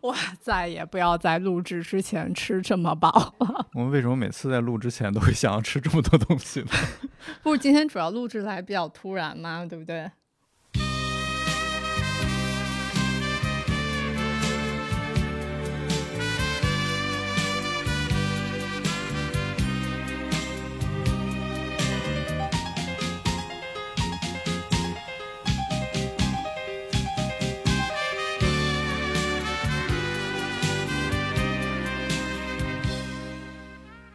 [0.02, 3.66] 我再也不要在录制之前吃这么饱了。
[3.74, 6.68] 我们为什么每次在录之前都会想要吃这么多东西呢？
[7.42, 10.10] 不是今天主要录制来比较突然嘛，对不对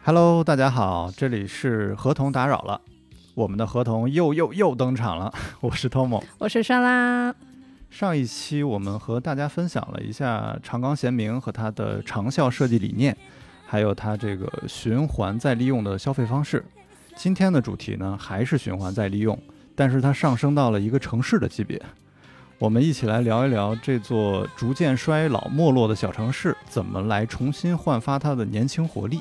[0.06, 2.80] ？Hello，大家好，这里是合同打扰了，
[3.34, 5.34] 我们的合同又又又登场了。
[5.60, 7.34] 我是 Tomo，我是莎拉。
[7.90, 13.16] 上一期我们和大家分享了一下长冈贤明和他的长效设计理念，
[13.66, 16.64] 还有他这个循环再利用的消费方式。
[17.16, 19.36] 今天的主题呢还是循环再利用，
[19.74, 21.82] 但是它上升到了一个城市的级别。
[22.60, 29.20] 我们一起来聊一聊这座逐渐衰老没落的小城市，怎么来重新焕发它的年轻活力。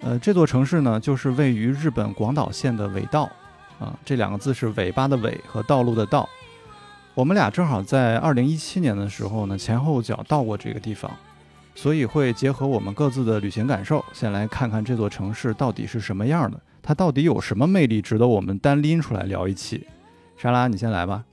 [0.00, 3.30] 呃，这座城市呢，就是位于日本广岛县的尾道，
[3.80, 6.28] 啊，这两个字是尾巴的尾和道路的道。
[7.14, 11.10] 我们俩正好在二零一七年的时候呢，前后脚到过这个地方，
[11.74, 19.86] 所以会结合我们各自的旅行感受，先来看看这座城市到底是什么样的，它到底有什么魅力，值得我们单拎出来聊一期。
[20.36, 21.24] 莎拉，你先来吧。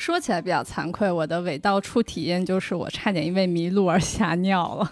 [0.00, 4.90] 说起来比较惭愧，我的尾道初体验就是我差点因为迷路而吓尿了，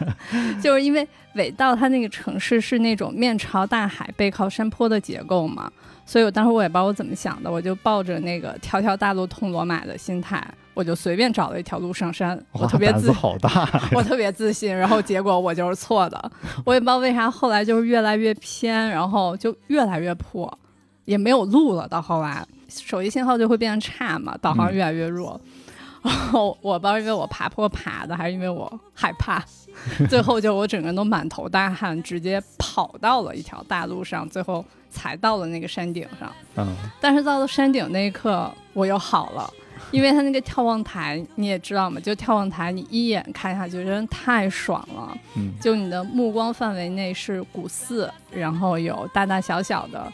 [0.64, 5.70] 就是因为尾道它那个城市是那种面朝大海、背靠山坡的结构嘛，
[6.06, 16.32] 所以我当时我也不知道我怎么想的，我就抱着那个条条大路通罗马的心态，我就随便找了一条路上山，我特别自好大， 我特别自信，然后结果我就是错的，
[16.64, 20.58] 我也不知道为啥后来就是越来越偏，然后就越来越破，
[21.04, 22.42] 也没有路了，到后来。
[22.68, 25.40] 手机信号就会变差嘛，导航越来越弱。
[26.02, 29.42] 然后我不知道因为我爬坡爬的，还是因为我害怕，
[30.08, 36.32] 最后就我整个人都满头大汗，直接跑到了一条大路上，最后才到了那个山顶上。
[36.56, 36.76] 嗯。
[37.00, 39.50] 但是到了山顶那一刻，我又好了，
[39.90, 45.12] 因为它那个眺望台你也知道嘛，就眺望台你一眼看下去，真的太爽了。
[45.34, 45.54] 嗯。
[45.60, 50.12] 就你的目光范围内是古寺，然后有大大小小的。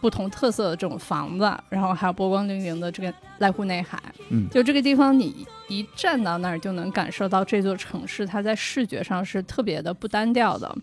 [0.00, 4.00] 不同特色的这种房子，然后还有波光粼粼的这个濑户内海，
[4.30, 10.74] 嗯，就这个地方，你一站到那儿就能感受到这座城市它在视觉上是特别的不单调的。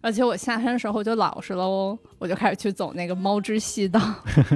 [0.00, 4.00] 而且我下山的时候就老实了哦，我就开始去走那个猫之细道，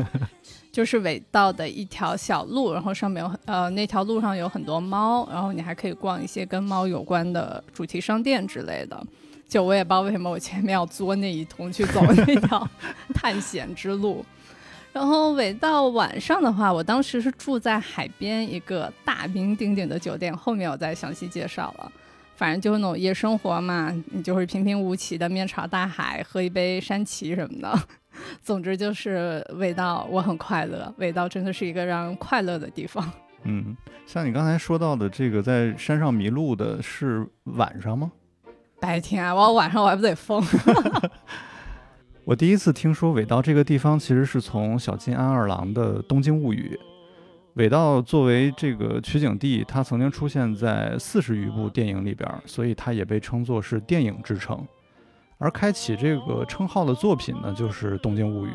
[0.71, 9.05] 就是尾道的一条小路，然后上面有呃那条路上有很多猫，然后你还可以逛一些跟猫有关的主题商店之类的。
[9.53, 12.67] 就我也不知道为什么我前面要作那一通去走那条
[13.13, 14.25] 探险之路，
[14.95, 21.93] 然后尾到晚上的话，我当时是住在海边一个大名鼎鼎的酒店，后面我再详细介绍了。
[22.35, 27.79] 反正就是那种夜生活嘛，你就会平平无奇的面朝大海，喝一杯山崎什么的。
[28.41, 30.91] 总之就是味道，我很快乐。
[30.97, 33.13] 味道真的是一个让人快乐的地方。
[33.43, 33.77] 嗯，
[34.07, 38.11] 像你刚才说到的这个在山上迷路的是晚上吗？
[38.83, 40.43] 白天，我晚上我还不得疯。
[42.27, 46.77] 我第一次听说尾道这个地方，其实是从小津安二郎的《东京物语》。
[47.55, 54.67] 尾道作为这个取景地，它曾经出现在四十余部电影里边，所以它也被称作是电影之城。
[55.39, 58.51] 而开启这个称号的作品呢，就是《东京物语》。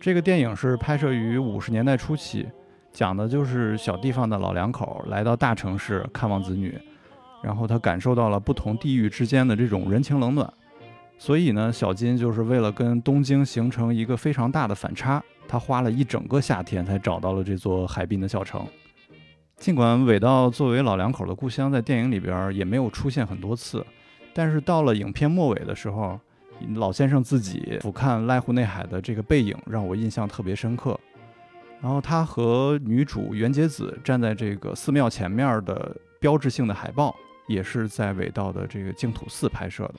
[0.00, 2.48] 这个电影是拍摄于五十年代初期，
[2.90, 6.80] 讲的就是小地方的老两口来到大城市看望子女。
[7.46, 10.52] 然后他感受到了不同地域之间的这种人情冷暖，
[11.16, 18.66] 所以呢，小金就是为了跟东京形成一个非常大的反差，他花了一整个夏天才找到了这座海滨的小城。
[19.58, 23.86] 尽管尾道作为老两口的故乡，在电影里边也没有出现很多次，
[24.34, 26.18] 但是到了影片末尾的时候，
[26.74, 30.98] 老先生自己俯瞰濑户内海的这个背影让我印象特别深刻。
[31.80, 37.14] 然后他和女主原节子站在这个寺庙前面的标志性的海报。
[37.46, 39.94] 也是在尾道的这个净土寺拍摄的。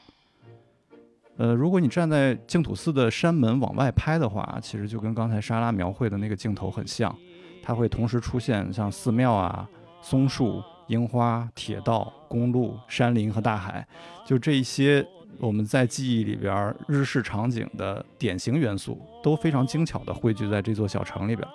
[1.37, 7.15] 呃，如果你站在净土寺的山门往外拍的话，其实就跟刚才莎拉描绘的那个镜头很像，
[7.61, 9.69] 它会同时出现像寺庙啊、
[10.01, 13.87] 松树、樱花、铁道、公路、山林和大海，
[14.25, 15.05] 就这一些
[15.37, 21.47] 我们在记忆里边日式场景的典型元素，都非常精巧地汇聚在这座小城里边。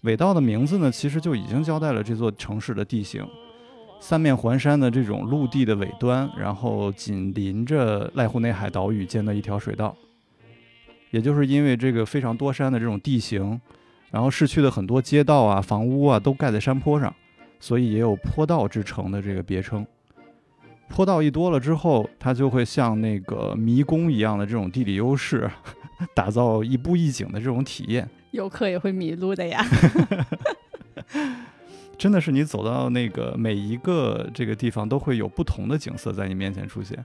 [0.00, 3.28] 尾道的名字呢，其实就已经交代了这座城市的地形。
[4.04, 9.96] 三面环山的这种陆地的尾端，然后紧邻着濑户内海岛屿间的一条水道。
[11.12, 13.60] 也就是因为这个非常多山的这种地形，
[14.10, 17.14] 然后市区的很多街道啊、房屋啊都盖在山坡上，
[17.60, 19.86] 所以也有坡道之城的这个别称。
[20.88, 25.48] 坡道一多了之后，它就会像那个迷宫一样的这种地理优势，
[26.12, 28.10] 打造一步一景的这种体验。
[28.32, 29.64] 游客也会迷路的呀。
[32.02, 36.98] 真的是你走到那个每一个这个地方，都会有不同的景色在你面前出现。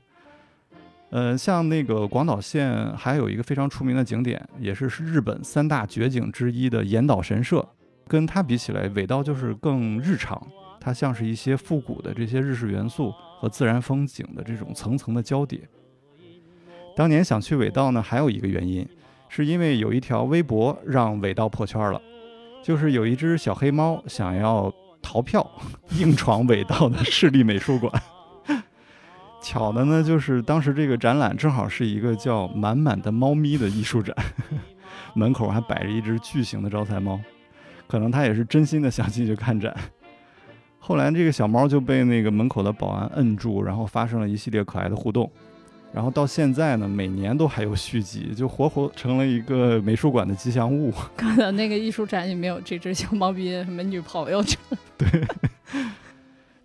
[1.12, 7.64] 呃，像那个广岛县还有一个非常出名的景点，也是日本三大绝景之一的岩岛神社。
[8.08, 10.42] 跟它比起来，尾道就是更日常，
[10.80, 15.60] 它像是一些复古的这些日式元素和自然风景的这种层层的交叠。
[16.96, 18.84] 当年想去尾道呢，还有一个原因，
[19.30, 22.02] 是因为有一条微博让尾道破圈了，
[22.64, 25.50] 就是有一只小黑猫想要逃票，
[25.92, 27.92] 硬闯尾道的市立美术馆。
[29.42, 34.16] 巧的呢，就是当时这个展览正好是一个叫“满满的猫咪”的艺术展，
[35.16, 37.20] 门口还摆着一只巨型的招财猫，
[37.88, 39.74] 可能他也是真心的想进去看展。
[40.80, 45.32] 后来这个小猫就被那个门口的保安摁住，然后发生了一系列可爱的互动。
[45.94, 50.94] 然后到现在呢，每年都还有续集， 就活活成了一个美术馆的吉祥物。
[51.18, 54.44] 可能那个艺术展里没有这只小猫咪什么女朋友？
[54.98, 55.07] 对。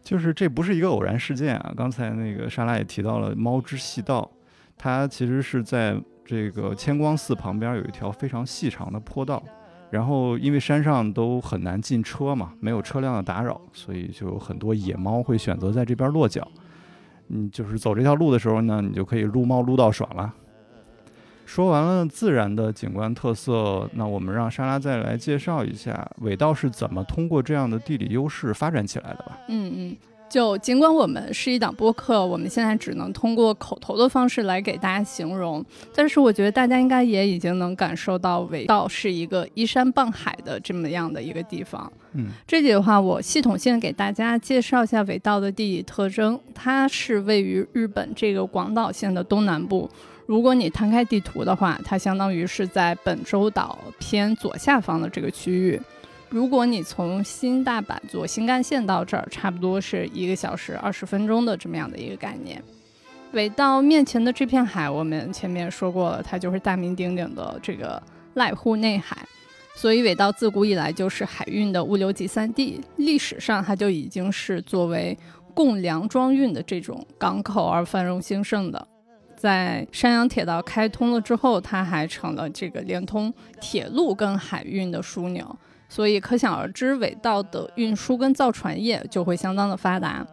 [0.02, 1.72] 就是这不是一个偶然事件啊！
[1.76, 4.28] 刚才那个莎拉也提到了猫之细道，
[4.76, 9.42] 它其实是在这个千光寺旁边有一条非常细长的坡道，
[9.90, 16.46] 然后因为山上都很难进车嘛，没有车辆的打扰，所以就有很多野猫会选择在这边落脚。
[17.32, 20.32] 嗯，就是走这条路的时候呢，你就可以撸猫撸到爽了。
[21.44, 29.38] 说完了自然的景观特色，那我们让莎拉再来介绍一下尾道是怎么通过这样的地理优势发展起来的吧。
[29.48, 29.96] 嗯嗯，
[30.32, 35.62] 就尽管我们是一档播客，我们现在只能通过口头的方式来给大家形容，
[35.94, 41.92] 但是我觉得大家应该也已经能感受到尾道是一个依山傍海的这么样的一个地方。
[42.14, 49.86] 嗯，这里的话，我系统性给大家介绍一下尾道的地理特征，它是位于日本这个广岛县的东南部。
[50.24, 55.78] 如果你摊开地图的话，它相当于是在本州岛偏左下方的这个区域。
[56.32, 62.62] 如果你从新大阪坐新干线到这儿，差不多是一个小时二十分钟的这么样的一个概念。
[63.32, 68.02] 尾道面前的这片海，我们前面说过了，它就是大名鼎鼎的这个
[68.36, 69.18] 濑户内海。
[69.74, 75.14] 所以尾道自古以来就是海运的物流集散地，历史上它就已经是作为
[75.52, 78.88] 供粮装运的这种港口而繁荣兴盛的。
[79.36, 85.58] 在山阳铁道开通了之后，它还成了这个连通铁路跟海运的枢纽，
[85.92, 90.26] 所以可想而知，尾道的运输跟造船业就会相当的发达。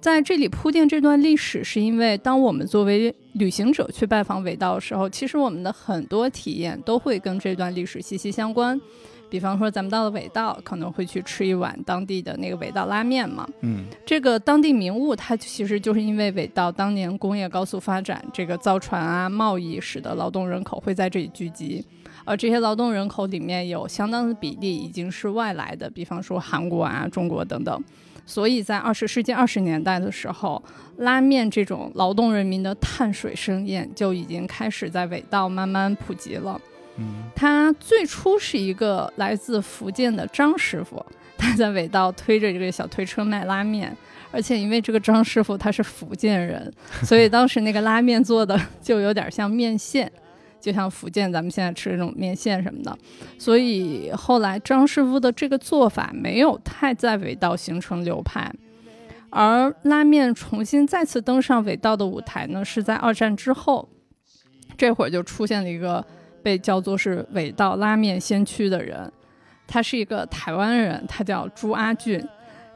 [0.00, 8.80] 在这里铺垫这段历史，是因为当我们作为旅行者去拜访尾道的时候，其实我们的很多体验都会跟这段历史息息相关。
[9.28, 13.48] 比方说，咱们到了尾道，可能会去吃一碗当地的那个尾道拉面嘛。
[13.60, 21.86] 嗯，这个当地名物，它其实就是因为尾道当年工业高速发展，这个造船啊、贸易，使得劳动人口会在这里聚集。
[22.24, 27.84] 而这些劳动人口里面有相当的比例已经是外来的，比方说韩国啊、中国等等。
[28.26, 30.62] 所以在二十世纪二十年代的时候，
[30.98, 36.60] 拉面这种劳动人民的碳水盛宴就已经开始在尾道慢慢普及了。
[37.34, 41.04] 他最初是一个来自福建的张师傅，
[41.38, 43.96] 他在尾道推着这个小推车卖拉面，
[44.30, 46.70] 而且因为这个张师傅他是福建人，
[47.02, 50.12] 所以当时那个拉面做的就有点像面线，
[50.60, 52.96] 就像福建咱们现在吃的这种面线什么的。
[53.38, 58.52] 所以后来张师傅的这个做法没有太在尾道形成流派，
[59.30, 63.88] 而拉面重新再次登上尾道的舞台呢，是在二战之后，
[64.76, 66.04] 这会儿就出现了一个。
[66.42, 69.12] 被叫做是尾道拉面先驱的人，
[69.66, 72.18] 他是一个台湾人，他叫朱阿俊。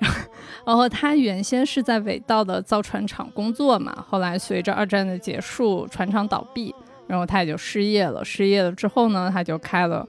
[0.67, 6.75] 然后他原先是在尾道的造船厂工作嘛，后来随着二战的结束，船厂倒闭，
[7.07, 8.25] 然后他也就失业了。
[8.25, 10.07] 失业了之后呢，他就开了，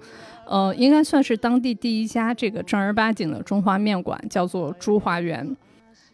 [0.48, 5.56] 呃，应该算是当地第一家这个正儿八经的中华面馆，叫做朱华园。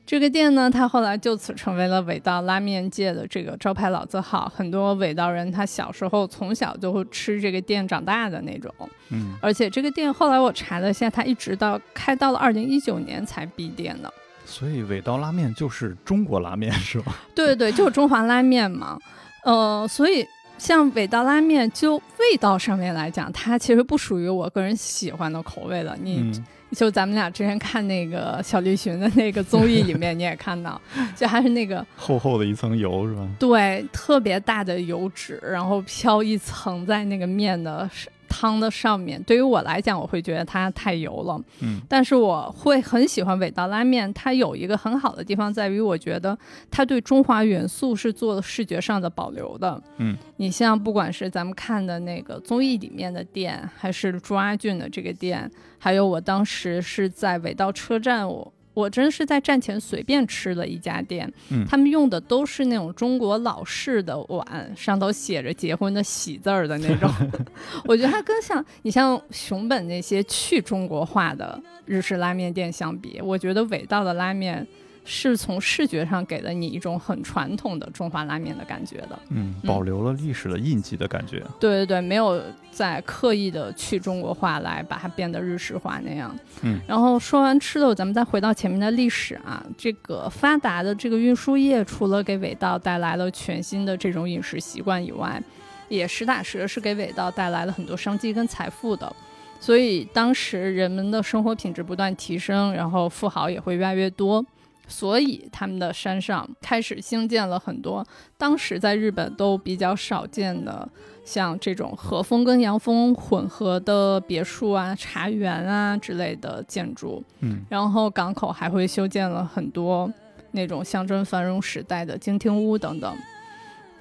[0.04, 4.52] 这个店呢，他后来就此成为了尾道拉面界的这个招牌老字号。
[4.54, 8.74] 很多尾道人他小时候从小就会吃这个店长大的那种。
[9.10, 14.12] 嗯，而且这个店后来我查了一下，它一直到开到了二零一九年才闭店的。
[14.44, 17.16] 所以尾道拉面就是中国拉面是吧？
[17.34, 18.98] 对对对，就是中华拉面嘛。
[19.46, 20.26] 呃，所以
[20.62, 25.98] 像尾道拉面，就味道上面来讲，它其实不属于我个人喜欢的口味了。
[26.00, 26.32] 你。
[26.74, 30.82] 就咱们俩之前看那个小栗旬的那个综艺里面，你也看到，
[31.18, 33.28] 就还是那个厚厚的一层油是吧？
[33.38, 37.90] 对，特别大的油脂，然后飘一层在那个面的
[38.32, 41.38] 汤的上面，对于我来讲，我会觉得它太油了。
[41.60, 46.38] 嗯但是我会很喜欢味道拉面，它有一个很好的地方在于，我觉得
[46.72, 49.82] 它对中华元素是做了视觉上的保留的。
[49.98, 58.54] 嗯，你像不管是咱们看的那个综艺里面的店，还是朱阿俊的这个店，还有我当时是在尾道车站，我。
[58.74, 67.10] 我真是在站前随便吃了一家店，嗯他们用的都是那种中国老式的碗，上头写着结婚的喜字儿的那种。
[67.86, 74.66] 我觉得它更像你像熊本那些去中国化的日式拉面店相比，我觉得伟道的拉面
[75.04, 79.20] 是从视觉上给了你一种很传统的中华拉面的感觉的。
[79.30, 81.44] 嗯，保留了历史的印记的感觉。
[81.60, 86.34] 对对对，没有在刻意的去中国化来把它变得日式化那样。
[86.62, 95.42] 嗯，然后说完吃的，咱们再回到前面的历史啊，这个发达的这个运输业，除了给尾道带来了全新的这种饮食习惯以外，
[95.90, 99.12] 也实打实是给尾道带来了很多商机跟财富的。
[99.60, 104.44] 所以当时人们的生活品质不断提升，然后富豪也会越来越多。
[104.92, 108.06] 所以他们的山上开始兴建了很多
[108.38, 110.88] 当时在日本都比较少见的，
[111.26, 117.24] 像这种和风跟洋风混合的别墅啊、茶园啊之类的建筑。
[117.40, 120.12] 嗯然后港口还会修建了很多
[120.52, 123.16] 那种象征繁荣时代的经厅屋等等。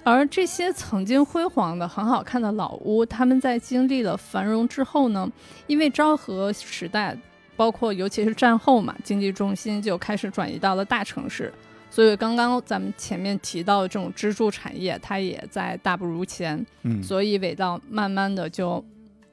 [0.02, 5.30] 而这些曾经辉煌的、很好看的老屋，他们在经历了繁荣之后呢，
[5.66, 7.16] 因为昭和时代，
[7.61, 11.52] 包括尤其是战后嘛，经济重心就开始转移到了大城市，
[11.90, 16.64] 所以刚刚咱们前面提到的这种支柱产业，它也在大不如前。
[16.85, 18.83] 嗯所以尾道慢慢的就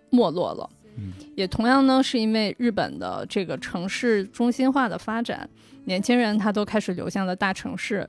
[0.10, 0.70] 没落了。
[0.98, 5.50] 嗯也同样呢，是因为日本的这个城市中心化的发展，
[5.86, 8.06] 年轻人他都开始流向了大城市，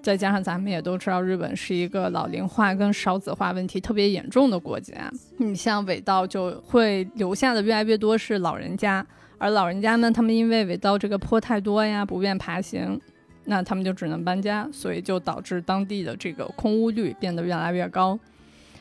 [0.00, 5.12] 再加上咱们也都知道，日本是一个老龄化跟少子化问题特别严重的国家。
[5.36, 9.06] 你像尾道就会留下的越来越多是老人家，
[9.40, 13.00] 而老人家们他们因为尾道这个坡太多呀，不便爬行。
[13.46, 18.16] 那他们就只能搬家，所以就导致当地的这个空屋率变得越来越高。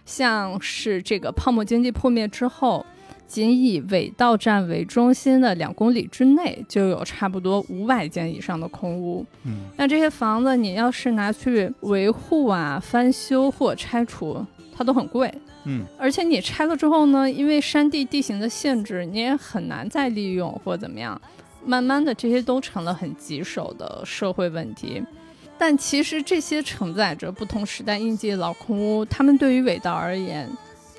[0.05, 2.85] 像是这个泡沫经济破灭之后，
[3.25, 9.25] 仅以尾道站为中心的两公里之内，就有差不多五百间以上的空屋。
[9.45, 15.33] 嗯那这些房子你要是拿去维护啊、翻修或拆除，它都很贵。
[15.69, 21.21] 嗯而且你拆了之后呢，因为山地地形的限制，你也很难再利用或怎么样。
[21.63, 25.03] 慢慢的，这些都成了很棘手的社会问题。
[25.57, 30.49] 但其实这些承载着不同时代印记的老空屋，他们对于尾道而言，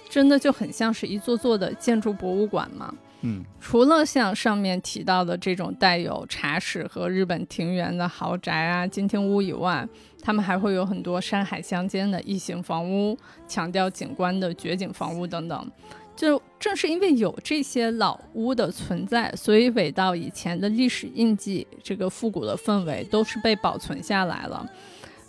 [0.09, 2.95] 真的就很像是一座座的建筑博物馆嘛。
[3.23, 9.87] 嗯除了像上面提到的这种带有茶室和日本庭园的豪宅啊、金厅屋以外，
[10.23, 13.17] 他们还会有很多山海相间的异形房屋，
[13.49, 15.71] 强调景观的绝景房屋等等。
[16.17, 24.69] 就正是因为有这些老屋的存在，所以尾道以前的历史印记，这个复古的氛围都是被保存下来了。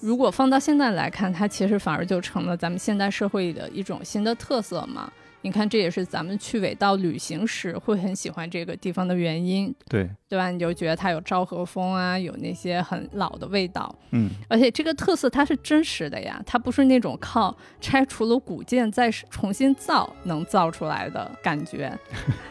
[0.02, 5.10] 如果放到现在来看，它其实反而就成了咱们现代社会里的一种新的特色嘛。
[5.44, 10.50] 你看，这也是咱们去尾道旅行时会很喜欢这个地方的原因，对，对吧？
[10.52, 21.92] 你就觉得它有昭和风啊，有那些很老的味道，嗯而且这个特色它是真实的呀，它不是那种靠拆除了古建再重新造能造出来的感觉。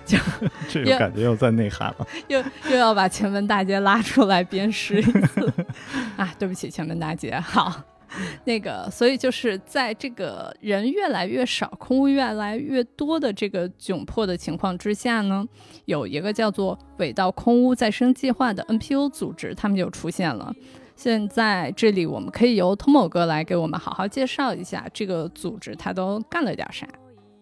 [0.68, 2.06] 这个感觉又在内涵了。
[2.26, 5.52] 又又要把前门大街拉出来鞭尸一次
[6.18, 6.34] 啊！
[6.38, 7.80] 对不起，前门大街，好。
[8.44, 15.46] 那个，所以就是在这个人越来越少、空屋越来越多的这个窘迫的情况之下呢，
[15.84, 20.54] 有一个叫做“尾道空屋再生计划”的 NPO 组织，他们就出现了。
[20.96, 26.86] 现在这里我们可以由 Tomo 哥来给我们好好介绍一下这个组织，他都干了点啥。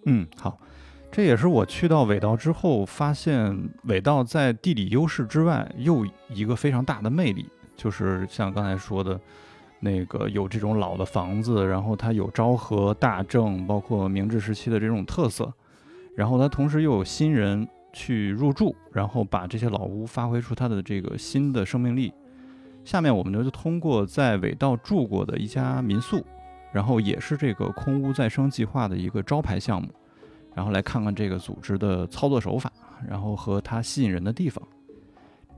[0.04, 0.60] 嗯，好，
[1.10, 7.46] 这也是我去到尾道之后发现，尾道在地理优势之外又一个非常大的魅力，
[7.76, 9.18] 就是像刚才说的，
[9.80, 15.52] 那个有这种老的房子，然后它有昭和、大正，包括明治时期的这种特色，
[16.14, 22.12] 然后它同时又有新人去入住，然后把这些老屋发挥出它的这个新的生命力。
[22.84, 26.24] 下面我们就通过在尾道住过的一家民宿，
[26.72, 29.88] 然后也是这个空屋再生计划的一个招牌项目，
[30.54, 32.72] 然后来看看这个组织的操作手法，
[33.06, 34.62] 然后和它吸引人的地方。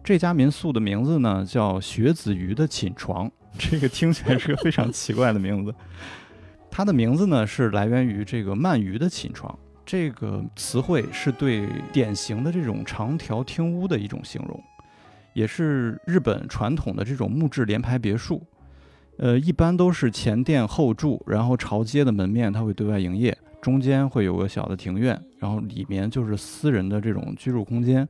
[0.03, 5.75] 这家民宿的名字呢叫雪子鱼的寝床， 这个听起来是个非常奇怪的名字。
[6.71, 14.63] 它的名字呢是来源于这个鳗鱼的寝床，这个词汇是对典型的这种长条厅屋的一种形容，
[15.35, 18.41] 也是日本传统的这种木质联排别墅。
[19.17, 28.09] 呃，一般都是前店后住，然后朝街的门面它会对外营业，中间会有个小的庭院，然后里面就是私人的这种居住空间。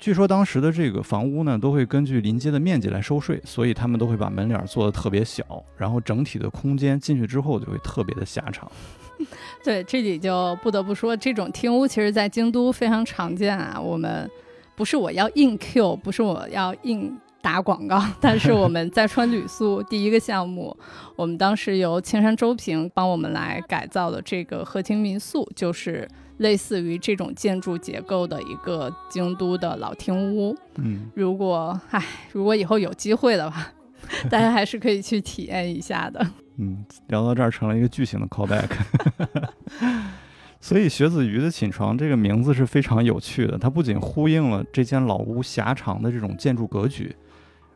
[0.00, 5.44] 据说当时的这个房屋呢，都会根据临街的面积来收税，所以他们都会把门脸做的特别小，
[5.76, 8.70] 然后整体的空间进去之后就会特别的狭长。
[9.62, 13.78] 对，这里就不得不说，这种厅屋其实在京都非常常见啊。
[13.78, 14.28] 我们
[14.74, 20.74] 不是我要硬 Q，不是我要硬打广告，但是我们在川旅宿第一个项目，
[21.14, 26.08] 我们当时由青山周平帮我们来改造的这个和庭民宿，就是
[26.40, 30.56] 类似于这种建筑结构的一个京都的老厅屋。
[30.76, 33.66] 嗯，如果唉，如果以后有机会的话，
[34.30, 36.26] 大家还是可以去体验一下的。
[36.56, 38.68] 嗯，聊到这儿成了一个巨型的 callback。
[40.62, 47.14] 所以学子鱼的寝床这个名字是非常有趣的，它不仅呼应了这间老屋狭长的这种建筑格局，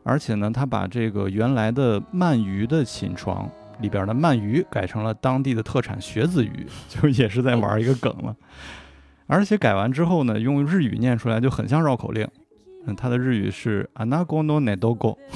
[0.03, 8.35] 而且呢，它把这个原来的鳗鱼的寝床里边的鳗鱼改成了当地的特产学子鱼， 就也是在玩一个梗了。
[9.27, 12.27] 而且改完之后呢，用日语念出来就很像绕口令。
[12.85, 15.17] 嗯，它的日语是 anago no nedogo。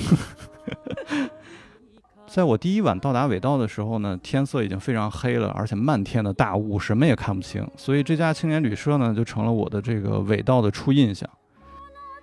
[2.27, 7.67] 在我第一晚到达尾道的时候呢，天色已经非常黑了，而且漫天的大雾，什么也看不清。
[7.75, 11.27] 所以这家青年旅社呢，就成了我的这个尾道的初印象。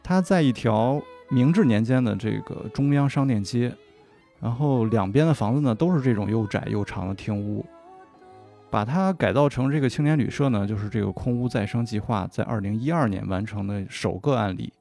[0.05, 3.75] 它在一条明治年间的这个中央商店街，
[4.41, 7.65] 然后两边的房子呢都是这种又窄又长的厅屋。
[8.71, 14.73] 把它改造成这个青年旅社呢，就是这个空屋再生计划在二零一二年完成的首个案例，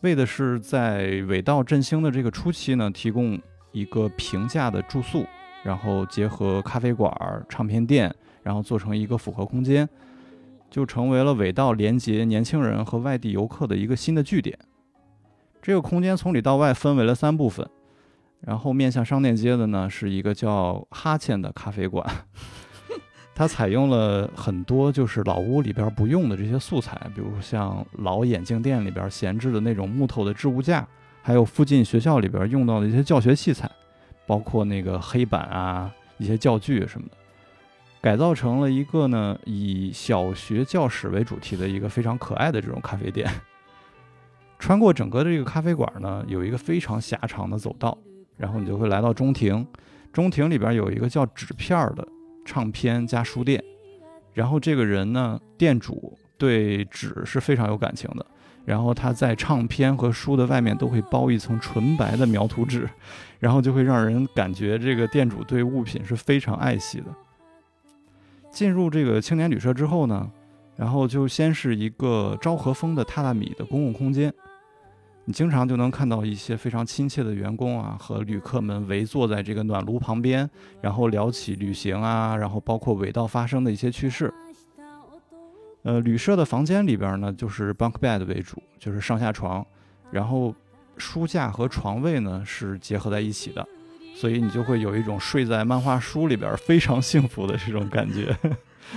[0.00, 3.40] 为的是在尾道振兴的这个初期呢，提供。
[3.74, 5.24] 一个平价的住宿，
[5.62, 7.10] 然后结合咖啡馆、
[7.48, 9.88] 唱片店，然后做成一个复合空间，
[10.68, 14.58] 就成为了尾道连接年轻人和外地游客的一个新的据点。
[15.62, 17.66] 这个空间从里到外分为了三部分，
[18.46, 22.04] 然后面向商店街的呢是一个叫哈欠的咖啡馆，
[23.34, 30.86] 它采用了很多就是老屋里边不用的这些素材，比如像老眼镜店里边闲置的那种木头的置物架。
[31.24, 33.70] 还有附近学校里边用到的一些教学器材，
[34.26, 35.88] 包括那个黑板啊、
[36.18, 37.16] 一些教具什么的，
[38.00, 43.30] 改造成了一个呢以小学教室为主题的一个非常可爱的这种咖啡店。
[44.58, 47.96] 穿过整个这个咖啡馆呢，有一个非常狭长的走道，
[48.42, 49.64] 然后你就会来到中庭。
[50.12, 52.04] 中庭里边有一个叫纸片的
[52.44, 53.62] 唱片加书店，
[54.34, 58.26] 然后这个人呢，店主对纸是非常有感情的。
[58.64, 62.88] 然后他在唱片和书的外面都会包一层纯白的描图纸，
[63.38, 67.06] 然后就会让人感觉这个店主对物品是非常爱惜的。
[68.50, 70.30] 进入这个青年旅社之后呢，
[70.76, 74.32] 然后就先是一个昭和风的榻榻米的公共空间，
[75.24, 80.48] 你经常就能看到一些非常亲切的员工啊和旅客们围坐在这个暖炉旁边，
[80.80, 84.32] 然后聊起旅行啊，然后包括尾道发生的一些趣事。
[85.84, 89.64] 呃，旅社的房间里边呢，就是 bunk bed 为主，就是上下床，
[90.10, 90.54] 然后
[90.96, 93.66] 书架和床位呢是结合在一起的，
[94.14, 98.36] 所以你就会有一种睡在漫画书里边非常幸福的这种感觉。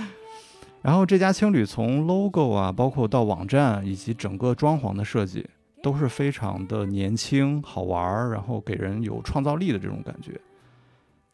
[0.82, 5.44] 然后这家青旅从 logo 啊，包括到网站以及整个装潢的设计，
[5.82, 10.32] 都是非常的年轻好玩，然后给人有创造力的这种感觉。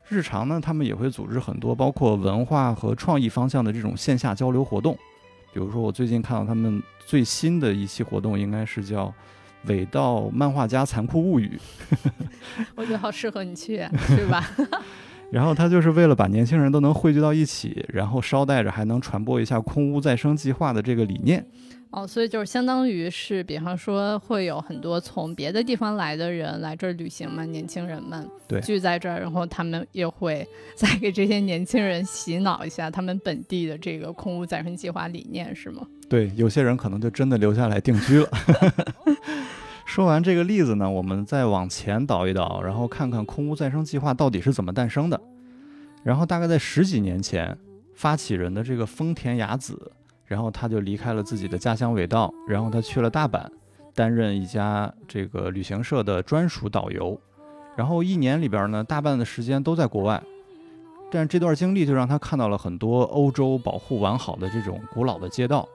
[0.09, 4.95] 日常呢，他们也会组织很多包括文化和创意方向的这种线下交流活动。
[5.55, 9.07] 比如说，我最近看到他们最新的一期活动，应该是叫
[9.67, 11.59] 《伟道漫画家残酷物语》。
[12.75, 14.45] 我觉得好适合你去，是吧？
[15.31, 21.47] 然后他就是为了把年轻人都能汇聚到一起，然后捎带着还能传播一下空屋再生计划的这个理念。
[21.93, 35.87] 哦，所以就是相当于是，比方说会有很多从别的地方来的人来这儿旅行嘛，年轻人们对聚在这儿，然后他们也会 再给这些年轻人洗脑一下他们本地的这个空屋再生计划理念，是吗？
[36.09, 38.29] 对，有些人可能就真的留下来定居了。
[39.85, 45.21] 说完这个例子呢，我们再往前倒一倒，然后看看空屋再生计划到底是怎么诞生的。
[46.03, 47.59] 然后大概在十几年前，
[47.95, 49.93] 发起人的这个丰田雅子。
[50.33, 53.45] 然后他就离开了自己的家乡尾道，然后他去了大阪，
[53.95, 57.21] 担任一家这个旅行社的专属导游。
[57.77, 60.23] 然后一年里边呢，大半的时间都在国外。
[61.11, 65.69] 但这段经历就让他看到了很多欧洲保护完好的这种古老的街道，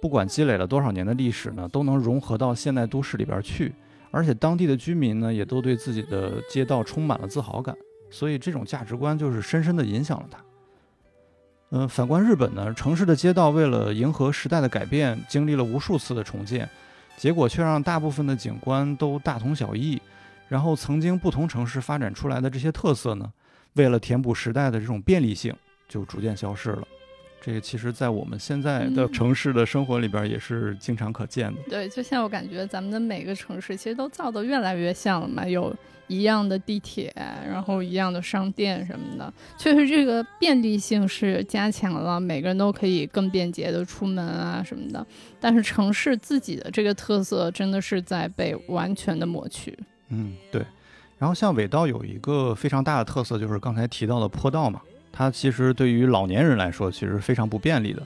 [0.00, 3.74] 不管积累了多少年的历史呢，都能融合到现代都市里边去。
[4.10, 7.76] 而且当地的居民呢，也都对自己的街道充满了自豪感。
[8.08, 10.42] 所以这种价值观就是深深地影响了他。
[11.76, 16.68] 嗯，反观日本呢，城市的街道为了迎合时代的改变，经历了无数次的重建，
[17.16, 20.00] 结果却让大部分的景观都大同小异。
[20.48, 23.28] 然后，曾经不同城市发展出来的这些特色呢，
[23.72, 25.52] 为了填补时代的这种便利性，
[25.88, 26.86] 就逐渐消失了。
[27.40, 31.60] 这个其实，在我们现在的嗯城市的生活里边，也是经常可见的。
[31.68, 35.74] 对，就像我感觉咱们的每个城市其实都造得越来越像了嘛，有
[36.06, 37.12] 一样的地铁，
[37.46, 45.06] 然后一样的商店什么的，确实这个便利性是加强了，每个人都可以更便捷的出门啊什么的。
[45.40, 49.78] 但是城市自己的这个特色真的是在被完全的抹去。
[50.08, 50.64] 嗯，对。
[51.18, 58.02] 然后像尾道有一个非常大的特色，就是刚才提到的坡道嘛，它其实对于老年人来说，其实非常不便利的。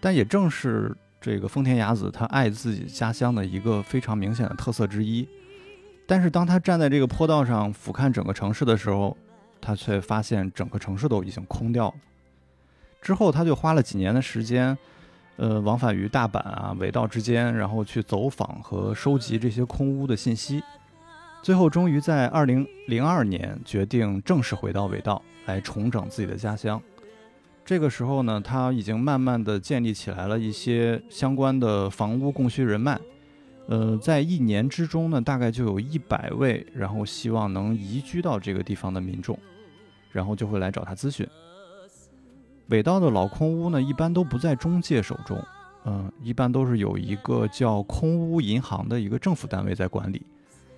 [0.00, 5.26] 但也正是这个丰田雅子他爱自己家乡的一个非常明显的特色之一。
[6.12, 9.16] 但是当他站在这个坡道上俯瞰整个城市的时候，
[9.62, 11.94] 他却发现整个城市都已经空掉了。
[13.00, 14.76] 之后他就花了几年的时间，
[15.36, 20.62] 呃，往返于大阪啊、尾道之间，然后去走访和收集这些空屋的信息。
[21.42, 26.78] 最后，终于在二零零二年决定正式回到尾道来重整自己的家乡。
[27.64, 33.00] 这个时候呢，他已经慢慢的建立起来了一些相关的房屋供需人脉。
[33.68, 39.38] 呃，在一年之中呢，大概就有一百位，然后希望能移居到这个地方的民众，
[40.10, 41.26] 然后就会来找他咨询。
[42.68, 45.42] 尾道的老空屋呢，一般都不在中介手中，
[45.84, 50.22] 嗯、一般都是有一个叫空屋银行的一个政府单位在管理。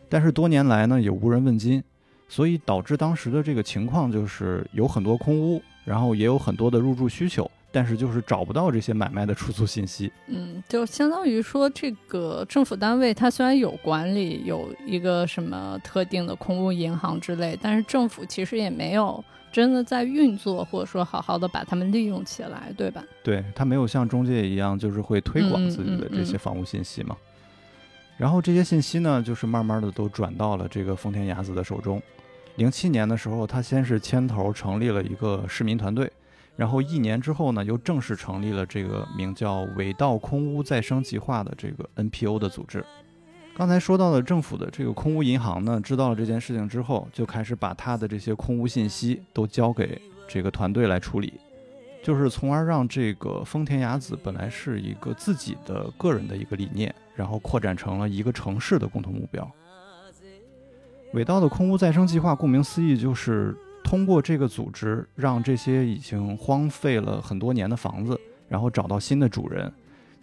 [0.09, 1.83] 但是多年来呢，也无人问津，
[2.29, 10.13] 所以导致当时的这个情况就是有很多空屋，然后也有很多的入住需求，但是就是找不到这些买卖的出租信息。
[10.29, 23.05] 嗯，就相当于说，这个政府单位它虽然有管理，有一个什么特定的空屋银行之类，但是政府其实也没有真的在运作，或者说好好的把它们利用起来，对吧？
[23.25, 27.17] 对它没有像中介一样，就是会推广嗯自己的嗯这些房屋信息嘛。
[28.17, 32.01] 然后这些信息呢，就是慢慢的都转到了这个丰田雅子的手中。
[32.55, 36.09] 零七年的时候，他先是牵头成立了一个市民团队，
[36.57, 42.85] 然后一年之后呢，又正式成立了这个名叫“尾道空屋再生计划”的这个 NPO 的组织。
[43.57, 51.35] 刚才说到的政府的这个空屋银行呢，知道了这件事情之后，就开始把他的这些空屋信息都交给这个团队来处理。
[52.03, 59.51] 就是从而让这个丰田雅子本来是一个自己的个人的一个理念，然后扩展成了一个城市的共同目标。
[61.14, 63.57] 尾道的空屋再生计划，顾名思义，就是
[63.94, 69.72] 通过这个组织，让这些已经荒废了很多年的房子，然后找到新的主人，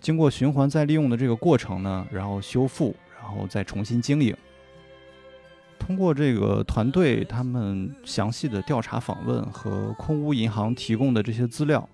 [0.02, 4.36] 经过循环再利用的这个过程呢，然后修复，然后再重新经营。
[5.80, 11.88] 通过这个团队他们详细的调查访问和空屋银行提供的这些资料，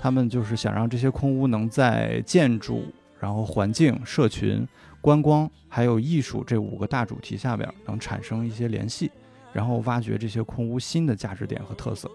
[0.00, 2.82] 他们就是想让这些空屋能在建筑、
[3.20, 4.66] 然后环境、社群、
[5.00, 9.08] 观光还有艺术这五个大主题下边能产生一些联系，
[9.52, 12.10] 然后挖掘这些空屋新的价值点和特色。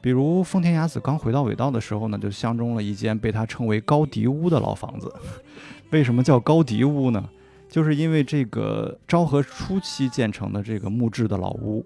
[0.00, 5.12] 比如丰田雅子刚回到尾道的时候呢，就相中了一间被他称为高迪屋的老房子。
[5.90, 7.28] 为什么叫高迪屋呢？
[7.68, 11.84] 就是因为这个昭和初期建成的这个木质的老屋，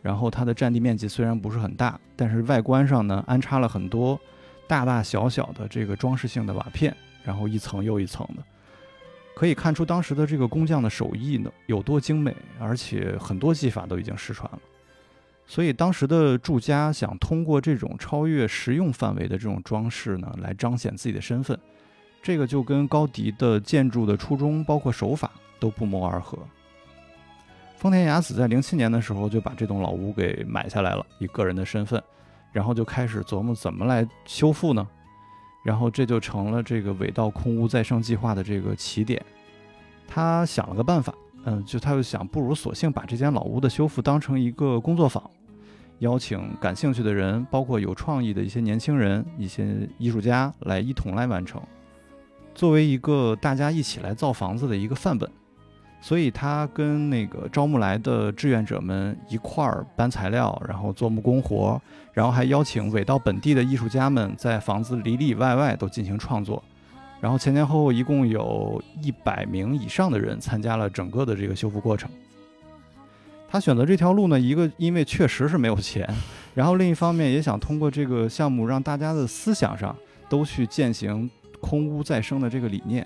[0.00, 4.18] 然后它的占地面积虽然不是很大，但是外观上呢安插了很多
[4.68, 8.42] 大大小小的这个装饰性的瓦片，然后一层又一层的，
[9.36, 14.58] 可以看出当时的这个工匠的手艺呢有多精美，而且很多技法都已经失传了。
[15.46, 21.56] 所以当时的住家想通过这种超越实用范围的这种装饰呢，来彰显自己的身份。
[22.22, 26.38] 这个就跟高迪的建筑的初衷，包括手法都不谋而合。
[27.76, 32.02] 丰田雅子在零七年的时候就把这栋老屋给买下来了，以个人的身份，
[32.52, 34.88] 然后就开始琢磨怎么来修复呢？
[35.66, 39.20] 然后这就成了这个尾道空屋再生计划的这个起点。
[40.06, 41.12] 他想了个办法，
[41.44, 45.28] 嗯，就他就想，不如索性把这间老屋的修复当成一个工作坊，
[45.98, 49.66] 邀请感兴趣的人，包括有创意的一些年轻人、一些
[49.98, 51.60] 艺术家来一同来完成。
[52.54, 55.28] 作为一个大家一起来造房子的一个范本，
[56.00, 61.82] 所以他跟那个招募来的志愿者们一块儿搬材料，然后做木工活，
[62.16, 66.64] 然后还邀请尾道本地的艺术家们在房子里里外外都进行创作，
[67.20, 72.10] 然后前前后后一共有一百名以上的人参加了整个的这个修复过程。
[73.46, 76.08] 他选择这条路呢，一个因为确实是没有钱，
[76.54, 79.94] 然后另一方面也想通过这个项目让大家的思想上
[80.30, 81.30] 都去践行。
[81.58, 83.04] 空屋再生的这个理念，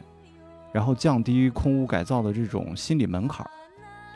[0.72, 3.50] 然后降低空屋改造的这种心理门槛儿，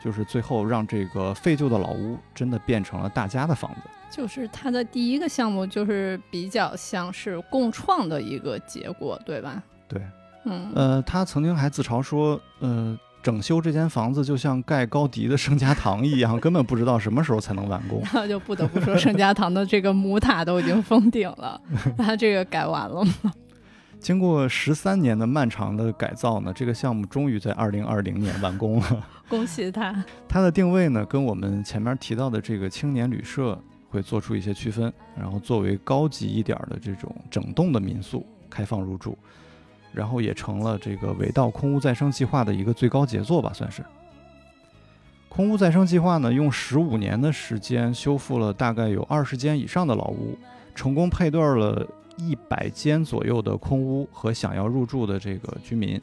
[0.05, 3.89] 就是最后让这个废旧的老屋真的变成了大家的房子。
[4.11, 9.61] 就是它的第一个项目，就是比较像是共创的一个结果，对吧？
[9.89, 9.99] 对，
[10.45, 18.01] 嗯，呃，他曾经还自嘲说，呃，整修这间房子就像盖高迪的圣家堂一样，根本不知道什么时候才能完工。
[18.13, 21.59] 那就不得不说，圣家堂的这个母塔都已经封顶了，
[21.97, 23.33] 它这个改完了吗？
[24.05, 29.03] 经过十三年的漫长的改造呢，这个项目终于在二零二零年完工了。
[29.27, 30.05] 恭喜他！
[30.27, 39.17] 它的定位呢，跟我们前面提到的这个青年旅社会做出一些区分，然后作为高级一点的这种整栋的民宿开放入住。
[39.91, 43.83] 然后也成了这个尾道空屋再生计划的一个最高杰作吧，算是。
[45.27, 50.37] 空屋再生计划呢，用十五年的时间修复了大概有二十间以上的老屋，
[50.75, 51.83] 成功配对了
[52.17, 56.01] 一百间左右的空屋和想要入住的这个居民。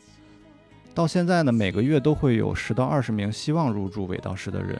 [0.94, 4.78] 到现在呢，每个月都会有十到二十名希望入住尾道市的人。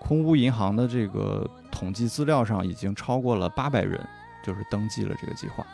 [0.00, 3.98] 空屋银行的这个统计资料上已经超过了八百人，
[4.44, 5.64] 就是登记了这个计划。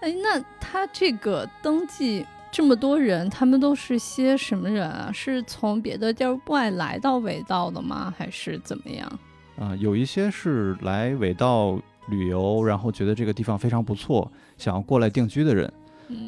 [0.00, 5.10] 哎，那他这个登记这么多人，他们都是些什么人啊？
[5.12, 8.12] 是从别的地儿外来到尾道的吗？
[8.16, 9.18] 还是怎么样？
[9.58, 11.78] 啊，有一些是来尾道
[12.10, 15.72] 旅游，然后觉得这个地方非常不错，想要过来定居的人。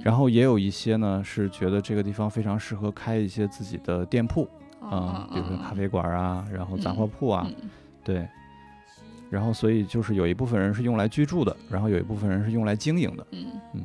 [0.05, 4.49] 然后也有一些呢，是觉得这个地方非常适合开一些自己的店铺
[4.81, 7.47] 啊，比如说咖啡馆啊，然后杂货铺啊，
[8.05, 8.27] 对。
[9.29, 13.27] 然后，所以就是有一部分人是用来居住的，然后有一部分人是用来经营的。
[13.33, 13.83] 嗯嗯。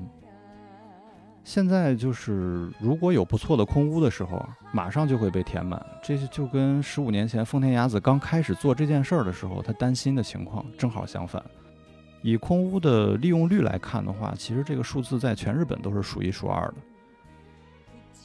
[1.46, 5.84] 现在就是如果有不错的空屋的时候啊，马上就会被填满。
[6.04, 11.42] 这就跟十五年前丰田雅子刚开始做这件事儿的时候，他担心的情况正好相反。
[12.22, 16.76] 以空屋的利用率来看的话，其实这个数字在全日本都是数一数二的。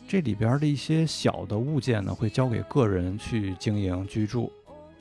[0.08, 4.52] 这里边的一些小的物件呢，会交给个人去经营居住。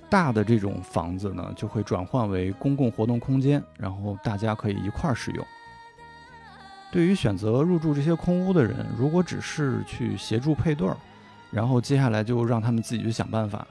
[0.09, 5.45] 大的这种房子呢，就会转换为公共活动空间，然后大家可以一块儿使用。
[6.91, 10.97] 对于选择入住这些空屋的人，如果只是去协助配对儿，
[11.49, 13.65] 然后接下来就让他们自己去想办法，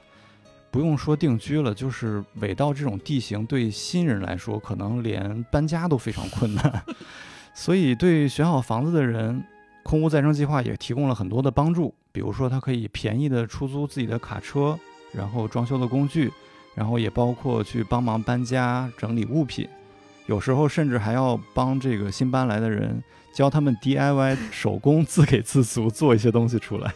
[0.71, 6.83] 不用说定居了，就是尾道这种地形，对新人来说，可能连搬家都非常困难。
[7.53, 9.43] 所以，对选好房子的人，
[9.83, 14.79] 空屋再生计划也提供了很多的帮助，比如说，他可以便宜的出租自己的卡车。
[15.13, 16.31] 然后装修的工具，
[16.73, 19.67] 然后也包括去帮忙搬家、整理物品，
[20.25, 23.03] 有时候甚至还要帮这个新搬来的人
[23.33, 26.93] 教他们 DIY 手工自给自足做一些东西出来。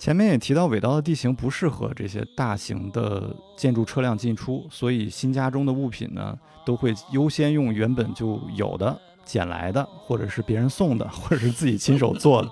[0.00, 6.34] 前面也提到，尾道的地形不适合这些大型的建筑车辆进出，所以新家中的物品呢，
[6.64, 12.50] 都会优先用原本就有的、捡来的，或者是别人送的，或者是自己亲手做的。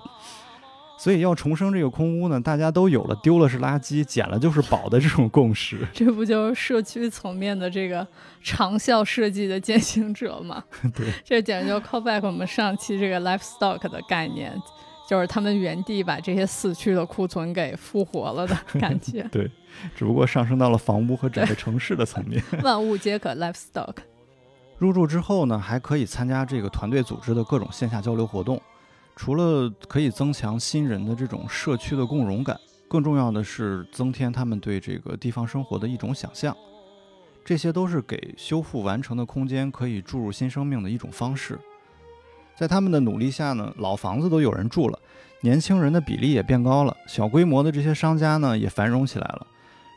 [0.99, 5.79] 所以要重生这个空屋呢，大家都有了，丢了是垃圾，捡了就是宝的这种共识。
[5.91, 8.07] 这不就是社区层面的这个
[8.43, 10.63] 长效设计的践行者吗？
[10.95, 14.55] 对，这简直就 call back 我们上期这个 livestock 的概念，
[15.09, 19.23] 就是他们原地把这些死去的库存给复活了的 感觉。
[19.31, 19.49] 对，
[19.95, 22.43] 只不过上升到了房屋和整个城市的层面。
[22.61, 23.95] 万物皆可 livestock。
[24.77, 28.61] 入住之后呢，还可以参加这个团队组织的各种线下交流活动。
[29.15, 32.55] 除了可以增强新人的这种社区的共融感，
[32.87, 36.55] 更重要的是增添他们对这个地方生活的一种想象。
[37.43, 41.59] 这些都是给修复完成的空间可以注入新生命的一种方式。
[42.59, 44.99] 在他们的努力下呢，老房子都有人住了，
[45.39, 49.47] 年轻人的比例也变高了，小规模的这些商家呢也繁荣起来了，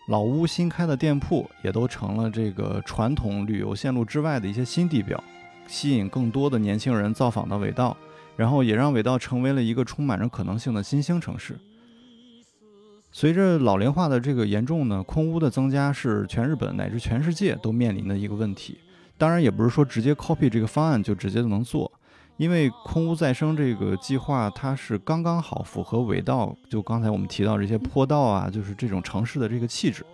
[0.06, 5.20] 老屋新开的店铺也都成了这个传统旅游线路之外的一些新地标，
[5.66, 7.96] 吸引更多的年轻人造访到尾道。
[8.34, 11.54] 然后也让尾道成为了一个充满着可能性的新兴城市。
[13.12, 18.78] 随着老龄化的这个严重呢，空屋的增加是全日本乃至全世界都面临的一个问题。
[19.18, 21.92] 当然，也不是说直接 copy 这个方案就直接就能做，
[22.42, 30.04] 因为空屋再生这个计划它是刚刚好符合尾道，就刚才我们提到这些坡道啊，就是这种城市的这个气质，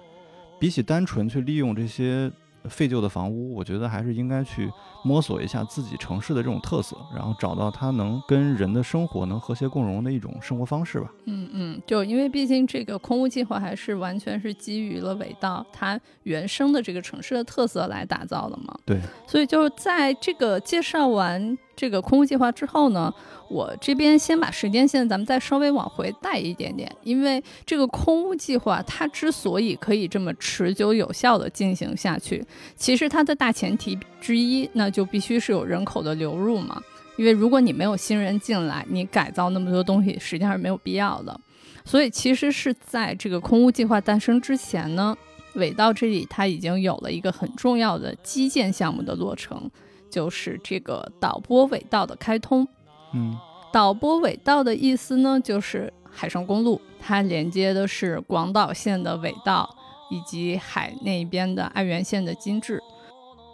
[0.60, 2.30] 比起单纯去利用这些。
[2.68, 4.70] 废旧的房屋，我觉得还是应该去
[5.02, 11.10] 摸索一下自己城市的这种特色，然后找到它能跟人的生活能和谐共融的一种生活方式吧。
[11.24, 18.76] 嗯嗯，就因为毕竟这个空屋计划还是完全是基于了尾道它原生的这个城市的特色来打造的嘛。
[18.84, 23.14] 对，所以就是在这个介绍完这个空屋计划之后呢。
[23.50, 32.44] 我这边先把时间线咱们再稍微往回带一点点，因为这个空屋计划它之所以可以这么持久有效的进行下去，
[32.76, 36.78] 其实它的大前提之一，那就必须是有人口的流入嘛。
[37.16, 41.40] 因为如果你没有新人进来，你改造那么多东西实际上是没有必要的。
[41.86, 45.16] 所以其实是在这个空屋计划诞生之前呢，
[45.54, 49.70] 尾道这里它已经有了一个很重要的基建项目的落成，
[50.10, 52.66] 就是这个导播尾道的开通。
[53.14, 53.36] 嗯，
[53.72, 59.68] 导播尾道的意思呢，就是海上公路，它连接的是广岛县的尾道
[60.10, 62.82] 以及海那边的爱媛县的金治。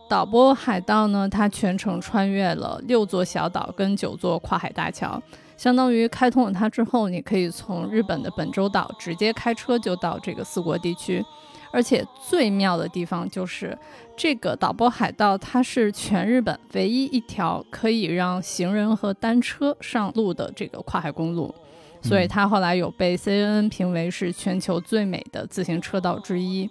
[0.09, 5.21] 岛波海道呢，它全程穿越了六座小岛跟九座跨海大桥，
[5.64, 11.24] 相当于开通了它之后，你可以从日本的本州岛直接开车就到这个四国地区。
[11.72, 13.77] 而且最妙的地方就是
[14.14, 21.55] 这个岛波海道，它是全日本唯一一条可以让行人和单车上路的这个跨海公路，
[22.03, 26.68] 所以它后来有被 CNN 评为是全球最美的自行车道之一。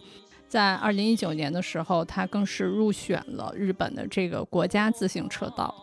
[0.47, 5.73] 在二零一九年的时候，它更是入选了日本的这个国家自行车道。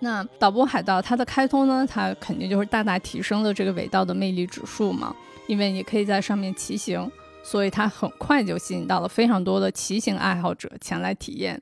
[0.00, 5.14] 那导播海盗它的开通呢，它肯定就是大大提升了这个尾道的魅力指数嘛，
[5.46, 7.10] 因为你可以在上面骑行。
[7.42, 11.60] 所以它很快就吸引到了非常多的骑行爱好者前来体验，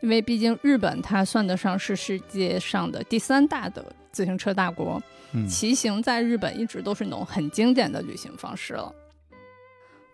[0.00, 5.00] 因为毕竟日本它算得上是世界上的第三大的自行车大国，
[5.46, 8.90] 骑行在日本一直都是那种很经典的旅行方式了。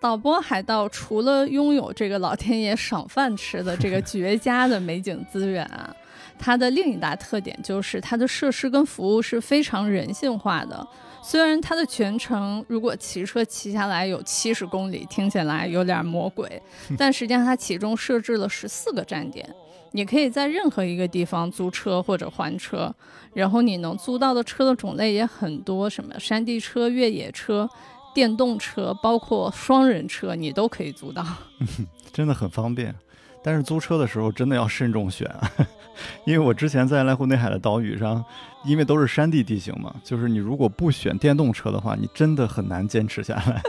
[0.01, 5.95] 导播海盗除了拥有这个老天爷赏饭吃的这个 绝佳的美景资源啊，
[6.39, 10.87] 它的另一大特点就是它的设施跟服务是非常人性化的。
[11.23, 16.61] 虽然它的全程如果骑车骑下来有七十公里，听起来有点魔鬼，
[16.99, 19.49] 但实际上它其中设置了十四个站点，
[19.93, 22.95] 你可以在任何一个地方租车或者还车，
[23.33, 27.67] 然后你能租到的车的种类也很多，什么山地车、越野车、
[28.15, 31.25] 电动车，包括双人车，你都可以租到，
[32.13, 32.95] 真的很方便。
[33.45, 35.31] 但是租车的时候真的要慎重选，
[36.25, 38.25] 因为我之前在濑户内海的岛屿上，
[38.65, 43.63] 因为都是山地地形嘛，就是你如果不选电动车的话，你真的很难坚持下来。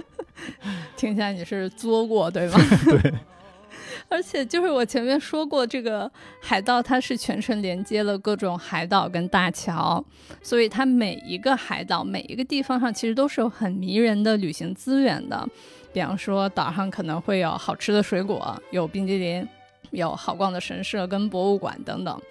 [0.96, 2.58] 听起来你是作过对吗？
[2.86, 3.14] 对。
[4.08, 6.10] 而且就是我前面说过，这个
[6.40, 10.04] 海盗它是全程连接了各种海岛跟大桥，
[10.44, 15.46] 所以它每一个海岛每一个地方上其实都是有很迷人的旅行资源的。
[15.92, 19.48] 比方说岛上可能会有好吃的水果，有冰激凌。
[19.96, 22.22] 有好逛的神社跟博物馆等等，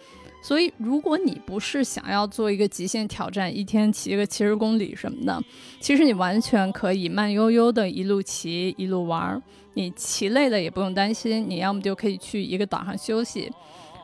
[0.42, 5.42] 所以如果你不是想要做一个极限挑战，一天骑个七十公里什么的，
[5.81, 9.42] 其实你完全可以慢悠悠的一路骑一路玩儿。
[9.77, 13.50] 你骑累了也不用担心，你要么就可以去一个岛上休息，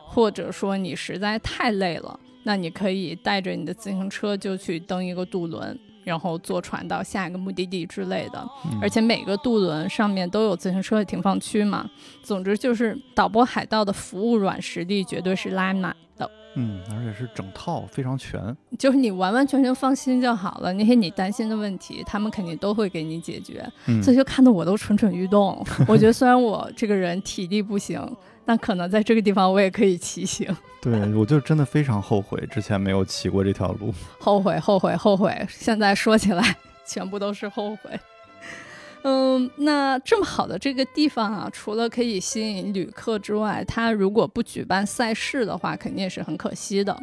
[0.05, 5.79] 或者说你实在太累了，那你可以带着你的自行车就去登一个渡轮。
[6.03, 8.43] 然后坐船到下一个目的地之类的，
[8.81, 11.89] 而且每个渡轮上面都有自行车的停放区嘛。
[12.23, 16.29] 总之就是岛波海盗的服务软实力绝对是拉满的。
[16.55, 20.73] 嗯，而且是整套非常全，就是你完完全全放心就好了。
[20.73, 23.65] 那些你担心的问题，他们肯定都会给你解决。
[24.03, 25.65] 所以就看得我都蠢蠢欲动。
[25.87, 28.01] 我觉得虽然我这个人体力不行。
[28.45, 30.47] 那可能在这个地方我也可以骑行。
[30.81, 33.93] 对，我就真的非常后悔之前没有骑过这条路。
[34.19, 35.45] 后悔，后悔，后悔！
[35.49, 37.99] 现在说起来，全部都是后悔。
[39.03, 46.95] 嗯，那这么好的这个地方啊，除了可以吸引旅客之外，它如果不举办赛事的话，肯定是很可惜的。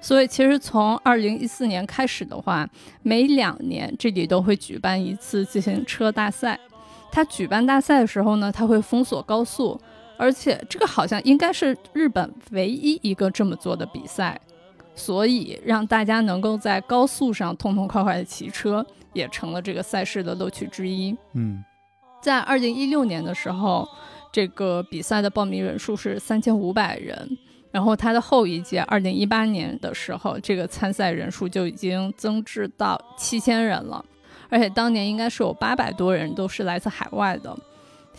[0.00, 2.68] 所以，其实从二零一四年开始的话，
[3.02, 6.58] 每两年这里都会举办一次自行车大赛。
[7.10, 9.78] 它举办大赛的时候呢，它会封锁高速。
[10.18, 14.38] 而且这个好像应该是日本唯一一个这么做的比赛，
[14.94, 21.16] 所以让大家能够在高速上痛痛快快的骑车，也成了这个赛事的乐趣之一。
[21.34, 21.64] 嗯，
[22.20, 23.88] 在二零一六年的时候，
[24.32, 27.38] 这个比赛的报名人数是三千五百人，
[27.70, 34.04] 然后它的后一届二零一八年的时候，这个参赛人数就已经增至到七千人了，
[34.48, 37.56] 而且当年应该是有八百多人都是来自海外的。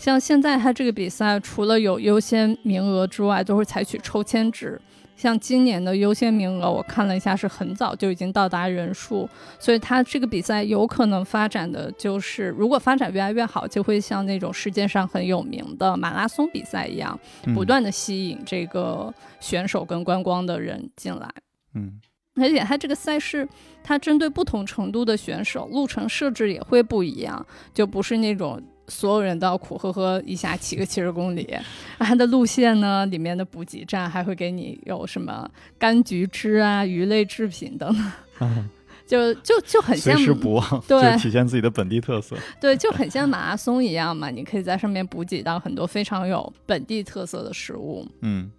[0.00, 4.80] 像现在它这个比赛，除了有优先名额之外，都会采取抽签制。
[5.14, 17.20] 像今年的优先名额，我看了一下，是很早就已经到达人数，所以它这个比赛有可能发展的就是，如果发展越来越好，就会像那种世界上很有名的马拉松比赛一样，
[17.54, 21.28] 不断的吸引这个选手跟观光的人进来。
[21.74, 22.00] 嗯，
[22.36, 23.46] 而且它这个赛事，
[23.84, 28.58] 它针对不同程度的选手，路程设置也会不一样，就不是那种。
[28.90, 31.48] 所有人都要苦呵呵一下骑个七十公里，
[31.98, 35.48] 它的路线呢，里面的补给站还会给你有什么
[35.78, 37.94] 柑橘汁啊、鱼类制品等。
[38.38, 38.68] 等，
[39.06, 48.06] 就就就很像随时不忘，对，体现自己的本地特色，对，就很像马拉松一样嘛，你可以在上面补给到很多非常有本地特色的食物。
[48.22, 48.50] 嗯，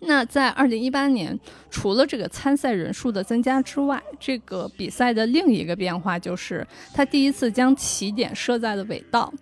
[0.00, 1.38] 那在二零一八年，
[1.70, 9.32] 除了这个参赛人数的增加之外，这个比赛的另一个变化就是，它第一次将起点设在了尾道。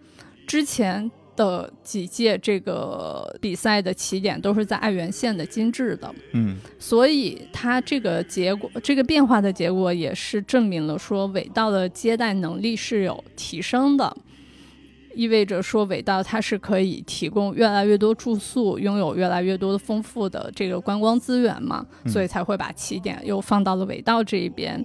[0.51, 6.59] 之前的几届这个比赛的起点都是在爱媛县的金治的，嗯。
[6.77, 14.13] 所以它这个结果，这个变化的结果也是证明了说尾道的接待能力是有提升的，
[15.15, 22.11] 意味着说尾道它是可以提供越来越多住宿，拥有越来越多的丰富的这个观光资源嘛，嗯。
[22.11, 24.85] 所以才会把起点又放到了尾道这一边。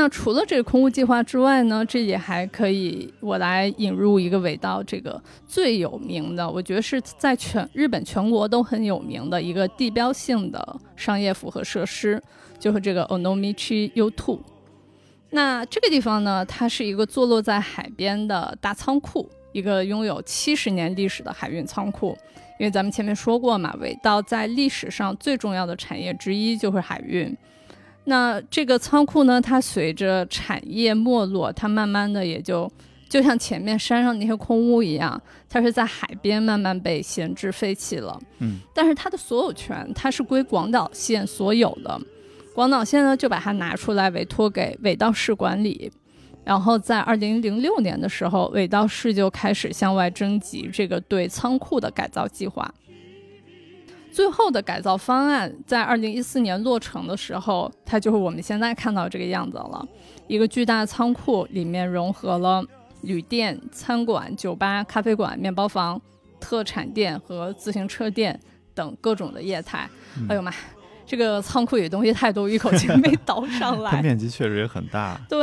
[0.00, 12.22] 那除了这个空屋计划之外呢，这也还可以我来引入一个尾道这个最有名的，我觉得是在全日本全国都很有名的一个地标性的商业复合设施，
[12.60, 14.38] 就是这个 Onomichi U2。
[15.30, 22.16] 那这个地方呢，它是一个坐落在海边的大仓库，一个拥有七十年历史的海运仓库。
[22.60, 27.36] 因为咱们前面说过嘛，尾道在历史上最重要的产业之一就是海运。
[28.08, 32.70] 那这个仓库呢，它随着产业没落，它慢慢的也就
[33.06, 38.18] 就像前面山上那些空屋一样，它是在海边慢慢被闲置废弃了。
[38.38, 42.00] 嗯，但是它的所有权它是归广岛县所有的，
[42.54, 45.92] 广岛县呢就把它拿出来委托给尾道市管理。
[46.44, 52.72] 然后在二零零六年的时候，尾道市就开始向外征集这个对仓库的改造计划。
[54.12, 59.86] 最后的改造方案在二零一四年落成的时候，它就是我们现在看到这个样子了。
[60.26, 62.62] 一个巨大的仓库里面融合了
[63.02, 66.00] 旅店、餐馆、酒吧、咖啡馆、面包房、
[66.40, 68.38] 特产店和自行车店
[68.74, 69.88] 等各种的业态。
[70.18, 70.52] 嗯哎呦妈，
[71.06, 74.02] 这个仓库里东西太多，一口气没倒上它来。
[74.02, 75.18] 面积确实也很大。
[75.28, 75.40] 对，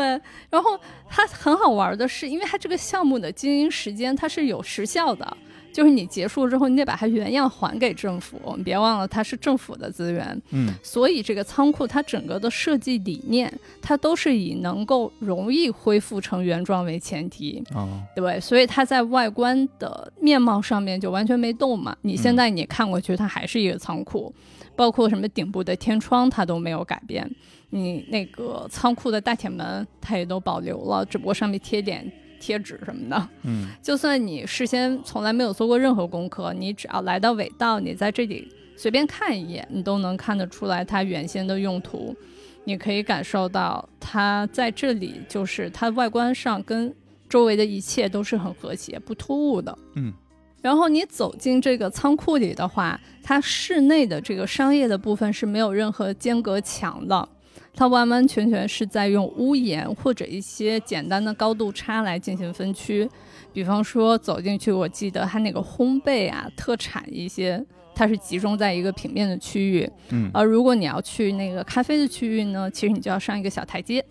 [0.50, 5.38] 然后它很好玩的是，因为它这个项目的经营时间它是有时效的，
[5.76, 8.40] 就是你结束之后，你得把它原样还给政府。
[8.56, 13.52] 你别忘了，它是政府的资源，嗯所以这个仓库它整个的设计理念，
[13.82, 17.62] 它都是以能够容易恢复成原状为前提。
[17.74, 21.94] 哦，对，所以它在外观的面貌上面就完全没动嘛。
[22.04, 24.34] 你现在你看过去，它还是一个仓库，
[24.78, 27.30] 包括什么顶部的天窗它都没有改变。
[27.72, 32.10] 你那个仓库的大铁门它也都保留了，只不过上面贴点
[32.46, 33.30] 贴纸什么的。
[33.44, 42.16] 嗯就算你事先从来没有做过任何功课，你只要来到尾道，你在这里随便看一眼，你都能看得出来它原先的用途。
[42.66, 46.94] 你可以感受到它在这里就是它外观上跟
[47.28, 49.76] 周围的一切都是很和谐、不突兀的。
[49.96, 50.14] 嗯
[50.62, 57.30] 然后你走进这个仓库里的话，它室内的这个商业的部分是没有任何间隔墙的，
[57.76, 63.10] 它完完全全是在用屋檐或者一些简单的高度差来进行分区。
[63.52, 67.64] 比方说走进去，我记得它那个烘焙啊、特产一些，
[67.94, 69.90] 它是集中在一个平面的区域。
[70.10, 74.04] 嗯而如果你要去那个咖啡的区域呢，其实你就要上一个小台阶，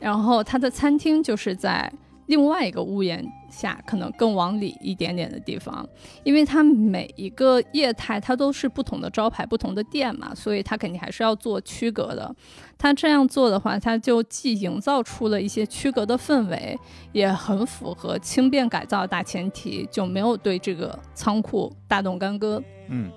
[0.00, 1.90] 然后它的餐厅就是在
[2.26, 5.88] 另外一个屋檐下，可能更往里一点点的地方，
[6.24, 12.34] 因为它每一个业态它都是不同的招牌、不同的店嘛，所以它肯定还是要做区隔的。
[12.78, 16.78] 它这样做的话，它就既营造出了一些区隔的氛围，
[17.12, 22.62] 也很符合轻便改造的大前提，就没有对这个仓库大动干戈。
[22.88, 23.10] 嗯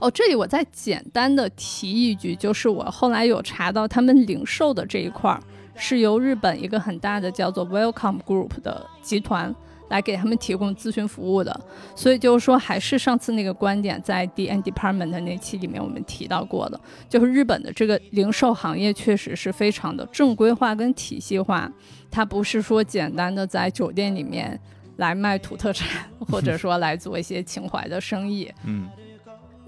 [0.00, 5.42] 哦，这里我再简单的提一句，就是我后来有查到他们零售的这一块儿
[5.78, 9.54] 是由日本一个很大的叫做 Welcome Group 的集团
[9.88, 11.58] 来给他们提供咨询服务的，
[11.94, 21.72] 所以就是说，还是上次那个观点在 D N Department 的那期里面我们提到过的，就是日本的这个零售行业确实是非常的正规化跟体系化，
[22.10, 24.60] 它不是说简单的在酒店里面
[24.96, 28.52] 来卖土特产，或者 说来做一些情怀的生意。
[28.64, 28.88] 嗯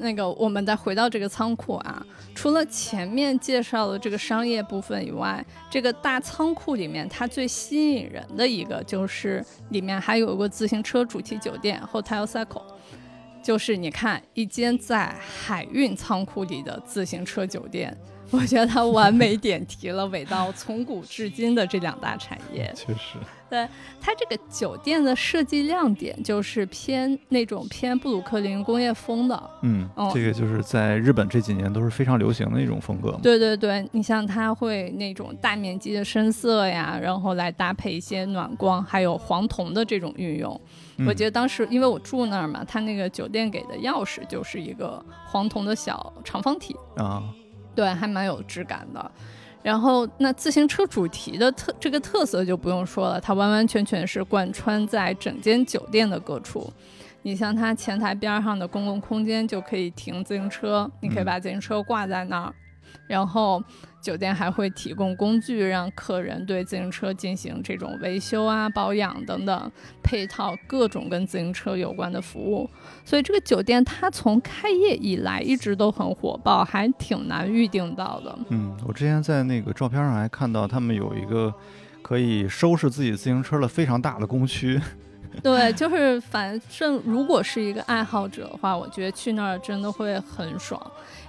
[0.01, 12.62] 那个，我们再回到这个仓库啊，除了前面介绍的这个商业部分以外，这个大仓库里面它最吸引人的一个就是里面还有个自行车主题酒店 Hotel Cycle，
[13.42, 17.96] 就是你看一间在海运仓库里的自行车酒店，
[18.39, 22.72] 我觉得它完美点题了伟到从古至今的这两大产业。
[22.76, 23.18] 确实。
[23.51, 23.66] 对
[24.01, 33.18] 它这个酒店的设计亮点就是偏那种偏布鲁克林工业风的，嗯哦，这个就是在日本这几年都是非常流行的一种风格嘛。
[33.20, 40.61] 对对对，你像它会那种大面积的深色呀，然后来搭配一些暖光，还有黄铜的这种运用。
[40.99, 47.24] 嗯我记得当时因为我住那儿嘛，它那个酒店给的钥匙就是一个黄铜的小长方体，啊，
[47.75, 49.11] 对，还蛮有质感的。
[49.62, 56.73] 然后那自行车主题的特这个特色就不用说了，它完完全全是贯穿在整间酒店的各处。
[57.23, 62.55] 你像它前台边上的公共空间就可以停自行车，你可以嗯把自行车挂在那儿。
[63.07, 63.62] 然后
[64.01, 69.72] 酒店还会提供工具，让客人对自行车进行这种维修啊、保养等等，
[70.03, 72.68] 配套各种跟自行车有关的服务。
[73.05, 78.38] 所以这个酒店它从开业以来一直都很火爆，还挺难预定到的。
[78.48, 81.53] 嗯，我之前在那个照片上还看到他们有一个
[82.01, 84.80] 可以收拾自己自行车的非常大的工区。
[85.43, 90.81] 对，就是反正如果是一个爱好者的话，我觉得去那儿真的会很爽，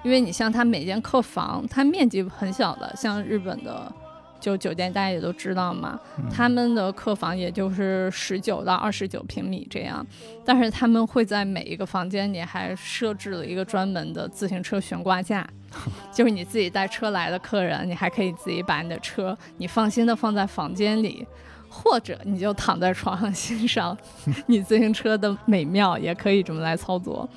[0.03, 3.91] 因为你像它每间客房，它面积很小的，像日本的
[4.39, 5.99] 就酒店，大家也都知道嘛，
[6.31, 10.05] 他们的客房也就是十九到二十九平米这样，
[10.43, 15.47] 但是他们会在每一个房间里还设置了一个专门的自行车悬挂架，
[16.11, 21.25] 就是你自己带车来的客人，你还可以自己把你的车，你放心的放在房间里。
[21.73, 23.97] 或者你就躺在床上欣赏
[24.47, 27.27] 你自行车的美妙，也可以这么来操作。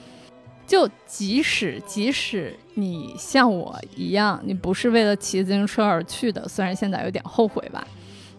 [0.66, 7.86] 就即使即使你像我一样，你不是为了骑自行车而去的，虽然现在有点后悔吧，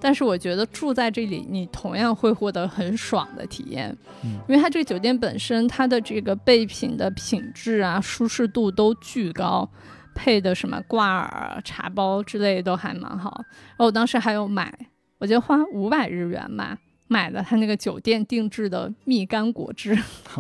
[0.02, 3.96] 但是我觉得住在这里，你同样会获得很爽的体验。
[4.22, 9.70] 因为它这个酒店本身，它的这个备品的品质啊、舒适度都巨高，
[10.14, 13.32] 配的什么挂耳、茶包之类都还蛮好。
[13.38, 14.76] 然后我当时还有买。
[15.18, 19.98] 我就花五百日元吧，买了他那个酒店定制的蜜柑果汁，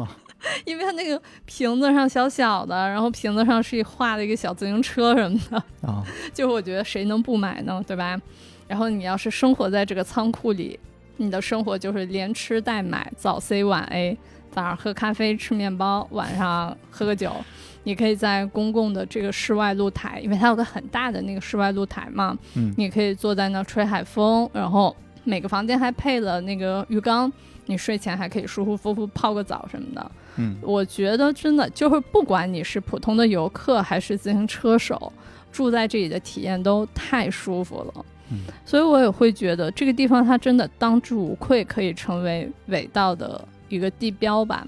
[0.65, 5.57] 因为他那个瓶子上小小的，然后瓶子上是画了一个小自行车什么的
[5.87, 6.03] 啊，
[6.33, 8.19] 就我觉得谁能不买呢，对吧？
[8.67, 10.79] 然后你要是生活在这个仓库里，
[11.17, 14.17] 你的生活就是连吃带买，早 C 晚 A，
[14.51, 17.31] 早上喝咖啡吃面包，晚上喝个酒。
[17.85, 27.31] 你可以在公共的这个室外露台，因为它有个很大的那个室外露台嘛，嗯，你可以坐在那吹海风，然后每个房间还配了那个浴缸，
[27.67, 35.13] 你睡前还可以舒舒服服泡个澡什么的，嗯，我觉得真的就是不管你是普通的游客还是自行车手，
[35.51, 44.65] 住在这里的体验都太舒服了，嗯，所以我也会觉得这个地方它真的当之无愧可以成为伟道的一个地标吧。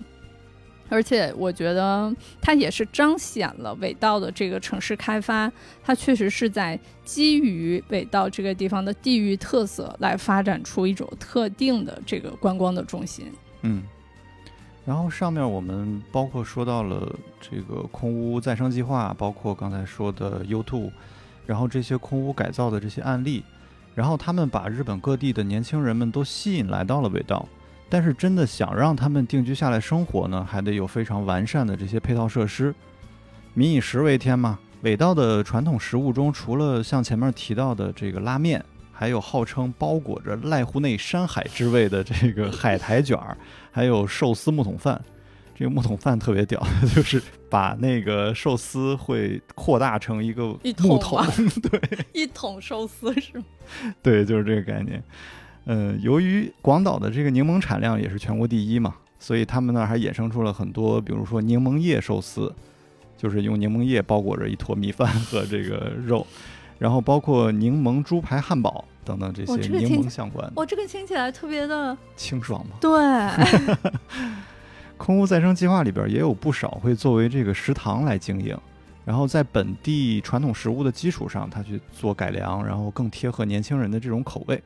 [0.89, 5.51] 而且我觉得它也是彰显了尾道的这个城市开发，
[5.83, 13.25] 它确实是在基于尾道这个地方的地域特色来发展出一种特定的这个观光的中心。
[13.61, 13.83] 嗯，
[14.85, 20.91] 然后上面我们包括说到了这个空屋再生计划，包括刚才说的 U Two，
[21.45, 23.43] 然后这些空屋改造的这些案例，
[23.93, 27.47] 然后他们把日本各地的年轻人们都吸引来到了尾道。
[27.89, 32.73] 但是真的想让他们定居下来生活呢，还得有非常完善的这些配套设施。
[33.53, 43.38] 民以食为天嘛，尾道的传统食物中，除了像前面提到的这个拉面，还有号称包裹着濑户内山海之味的这个海苔卷儿，
[43.71, 45.01] 还有寿司木桶饭。
[45.55, 46.63] 这个木桶饭特别屌，
[46.93, 47.19] 就是
[47.49, 51.19] 把那个寿司会扩大成一个木桶，
[51.63, 51.81] 对，
[52.13, 53.45] 一桶寿司是吗？
[54.03, 55.03] 对，就是这个概念。
[55.70, 62.55] 嗯，由于广岛的这个柠檬产量也是全国第一嘛，所以他们那儿还衍生出了很多，比如说柠檬叶寿司，
[63.18, 66.26] 就是用柠檬叶包裹着一坨米饭和这个肉，
[66.80, 70.49] 然后包括柠檬猪排汉堡等等这些柠檬相关。
[70.55, 72.78] 哇，这个听起来特别的清爽嘛。
[72.80, 72.89] 对。
[74.95, 78.57] 空屋再生计划里边也有不少会作为这个食堂来经营，
[79.03, 84.63] 然后在本地传统食物的基础上，它去做改良，然后更贴合年轻人的这种口味。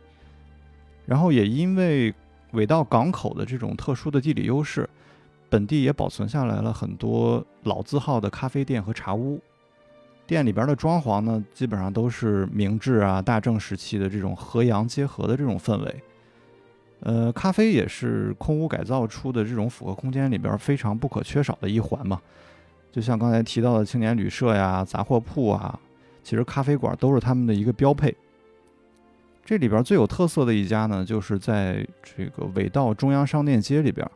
[1.11, 2.13] 然后也因为
[2.53, 4.89] 尾道港口的这种特殊的地理优势，
[5.49, 9.37] 本地也保存下来了很多老字号的咖啡店和茶屋。
[10.25, 15.95] 店里边的装潢呢，基本上都是明治啊、大正时期的这种和洋结合的这种氛围。
[17.01, 22.21] 呃，咖啡也是空屋改造出的这种复合空间里边非常不可缺少的一环嘛。
[22.89, 25.77] 就像刚才提到的青年旅社呀、杂货铺啊，
[26.23, 28.15] 其实咖啡馆都是他们的一个标配。
[29.43, 34.09] 这里边最有特色的一家呢，就是在这个尾道中央商店街里边，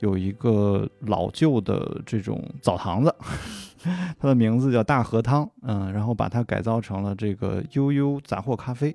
[0.00, 3.14] 有一个老旧的这种澡堂子，
[4.18, 8.94] 它的名字叫大和汤，嗯，然后把它改造成了这个悠悠杂货咖啡。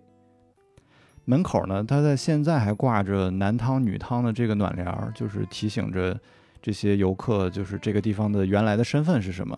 [1.25, 6.19] 门口呢，它在现在还挂着男汤女汤的这个暖帘儿，就是提醒着
[6.61, 9.57] 这些游客，就是这个地方的原来的身份是什么。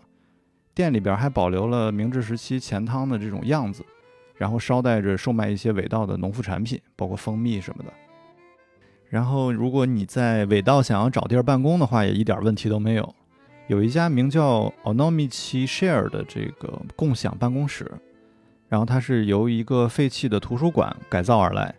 [0.76, 3.84] 店里边还保留了明治时期前汤的这种样子。
[4.40, 7.92] 然后捎带着售卖一些尾道的农副产品，包括蜂蜜什么的。
[9.10, 13.14] 然后，如果你在尾道想要找地儿办公的话，也一点问题都没有。
[13.68, 17.92] 有一家名叫 Onomichi Share 的这个共享办公室，
[18.70, 21.76] 然后它是由一个废弃的图书馆改造而来。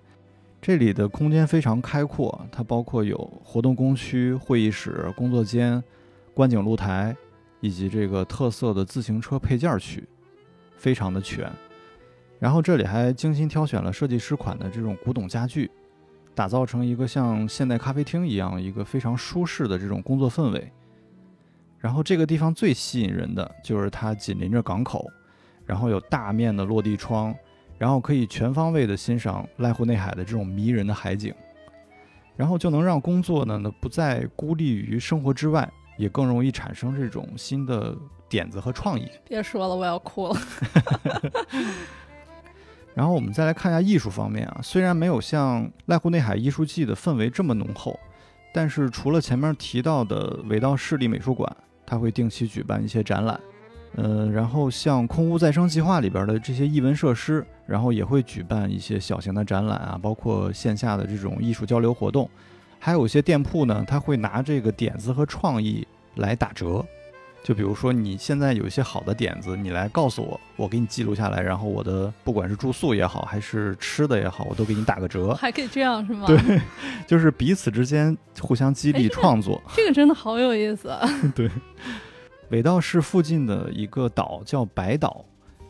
[0.60, 5.82] 这里的空间非常开阔，它包括有活动工区、会议室、工作间、
[6.34, 7.16] 观景露台，
[7.60, 10.06] 以及这个特色的自行车配件区。
[10.76, 11.50] 非常的全。
[12.40, 15.70] 然后这里还精心挑选了设计师款的这种古董家具，
[16.34, 20.72] 打造成一个像现代咖啡厅一样一个非常舒适的这种工作氛围。
[21.78, 25.06] 然后这个地方最吸引人的就是它紧邻着港口，
[25.66, 27.34] 然后有大面的落地窗，
[27.78, 31.34] 然后可以全方位的欣赏濑户内海的这种迷人的海景，
[32.36, 37.94] 然后就能让工作呢呢不再孤立于生活之外，也更容易产生这种新的
[38.30, 39.06] 点子和创意。
[39.26, 40.36] 别说了，我要哭了。
[43.00, 47.98] 然后我们再来看一下艺术方面啊，虽然没有像濑户内海艺术季的氛围这么浓厚，
[48.52, 51.50] 但是除了前面提到的尾道市立美术馆。
[51.86, 53.40] 他会定期举办一些展览，
[53.96, 62.30] 嗯，然后像空屋再生计划里边的这些艺文设施，然后也会举办一些小型的展览啊，包括线下的这种艺术交流活动，
[62.78, 65.84] 还有一些店铺呢，他会拿这个点子和创意
[66.14, 66.86] 来打折。
[67.42, 75.32] 就比如说，你现在有一些好的点子，你来告诉我，我给你记录下来，然后我的不管是住宿也好，还是吃的也好，我都给你打个折。
[75.32, 76.26] 还可以这样是吗？
[76.26, 76.60] 对，
[77.08, 79.60] 就是彼此之间互相激励创作。
[79.74, 80.90] 这个真的好有意思。
[80.90, 81.00] 啊
[81.34, 81.50] 对，
[82.50, 85.24] 尾道市附近的一个岛叫白岛，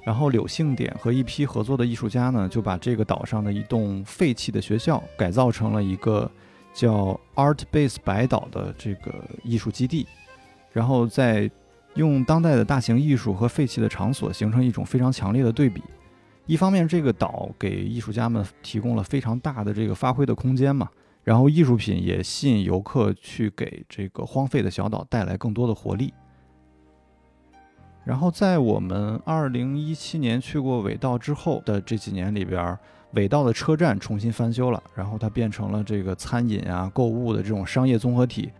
[0.04, 6.28] 然后柳幸典和一批合作的艺术家呢，就把这个岛上的一栋废弃的学校改造成了一个
[6.74, 9.14] 叫 Art Base 白岛的这个
[9.44, 10.04] 艺术基地，
[10.72, 11.48] 然后在。
[11.94, 15.82] 用当代的大型艺术和废弃的场所形成一种非常强烈的对比。
[16.46, 20.88] 一方面，这个岛给艺术家们提供了非常大的这个发挥的空间嘛，
[21.22, 26.12] 然后艺术品也吸引游客去给这个荒废的小岛带来更多的活力。
[28.02, 32.76] 然后，在我们二零一七年去过尾道之后的这几年里边，
[33.12, 38.50] 尾道的车站重新翻修了，然后它变成了这个餐饮啊、购物的这种商业综合体。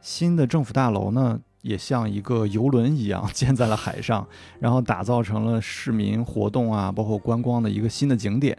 [0.00, 1.38] 新的政府大楼呢？
[1.62, 4.26] 也像一个游轮一样 建在了海上，
[4.58, 8.56] 然后打造成了市民活动啊，包括观光的一个新的景点。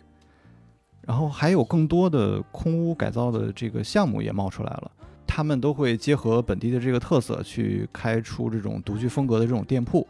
[1.02, 4.91] 然后还有更多的空屋改造的这个项目也冒出来了，
[5.26, 10.08] 他们都会结合本地的这个特色去开出这种独具风格的这种店铺。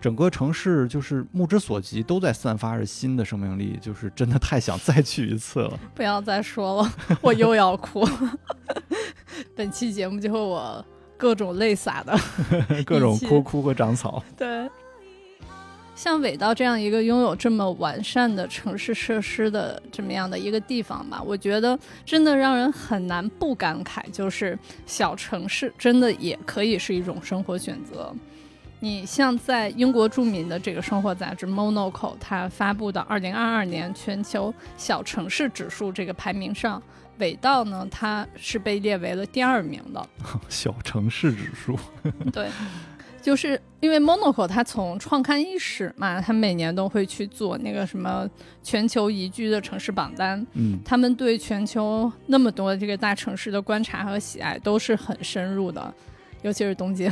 [0.00, 5.78] 整个城市就是目之所及都在散发着新的生命力，就是真的太想再去一次了。
[5.94, 8.04] 不要再说了，我又要哭。
[9.56, 10.84] 本期节目就是我。
[11.22, 12.18] 各种泪洒的，
[12.84, 14.20] 各种哭哭和长草。
[14.36, 14.68] 对，
[15.94, 28.12] 像尾道这样一个拥有这么完善的城市设施的这么样的一个地方吧，我觉得真的让人很难不感慨，就是小城市真的也可以是一种生活选择。
[28.80, 36.82] 你像在英国著名的这个生活杂志《Monocle》它发布的二零二二年全球小城市指数这个排名上。
[37.18, 40.06] 尾道呢，它是被列为了第二名的
[40.48, 41.78] 小城市指数。
[42.32, 42.48] 对，
[43.20, 48.28] 就是因为 Monaco 它从创刊伊始嘛，它每年都会去做那个什么
[48.62, 50.44] 全球宜居的城市榜单。
[50.54, 55.94] 嗯，他们对全球那么多这个大城市的观察和喜爱都是很深入的。
[56.42, 57.10] 尤其是东京，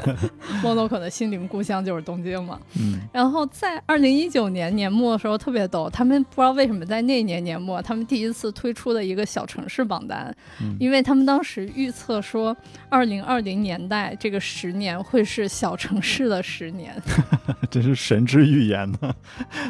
[0.62, 2.58] 莫诺可的心灵故乡就是东京嘛。
[2.78, 10.34] 嗯，然后在二零一九年年末的时候特别逗，他们不知道为什么在那年年末，他们第一次推出了一个小城市榜单，
[10.78, 12.56] 因为他们当时预测说
[12.88, 16.94] 二零二零年代这个十年会是小城市的十年，
[17.70, 19.14] 真是神之预言呢。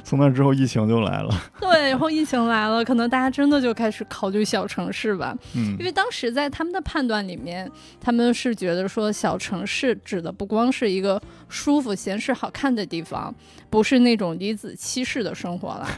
[0.05, 5.37] 从那之后疫情就来了，对，然后疫情来了，可能大家真的就开始考虑小城市吧。
[5.57, 7.69] 嗯，因为当时在他们的判断里面，
[8.01, 9.00] 他们是觉得说。
[9.01, 13.35] 说小城市指的不光是一个舒服、闲适、好看的地方，
[13.71, 15.89] 不是那种离子期式的生活了。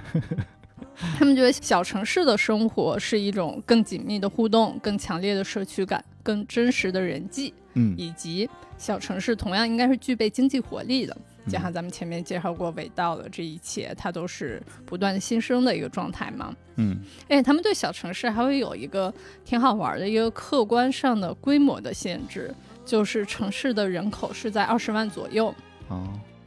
[1.18, 8.48] 他们觉得小城市的生活是一种更紧密的互动、更强烈的社区感、更真实的人际，嗯，以及
[8.78, 11.16] 小城市同样应该是具备经济活力的。
[11.46, 16.54] 就像咱们前面介绍过，伟道的这一切，它都是不断新生的一个状态嘛。
[16.76, 19.12] 嗯，哎，他们对小城市还会有一个
[19.44, 22.54] 挺好玩的一个客观上的规模的限制。
[22.84, 25.54] 就是城市的人口是在二十万左右，
[25.88, 26.02] 哦，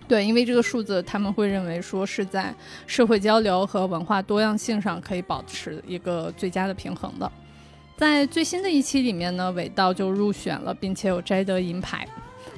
[0.08, 2.54] 对，因为这个数字他们会认为说是在
[2.86, 7.32] 社会交流和文化多样性上可以保持一个最佳的平衡的。
[7.98, 12.08] 在最新的一期里面呢，尾道就入选了，并且有摘得银牌。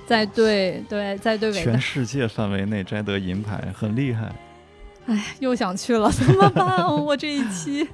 [0.06, 4.34] 在对对在对尾全世界范围内摘得银牌，很厉害。
[5.06, 6.84] 哎，又想去了，怎么办？
[6.88, 7.88] 我这一期。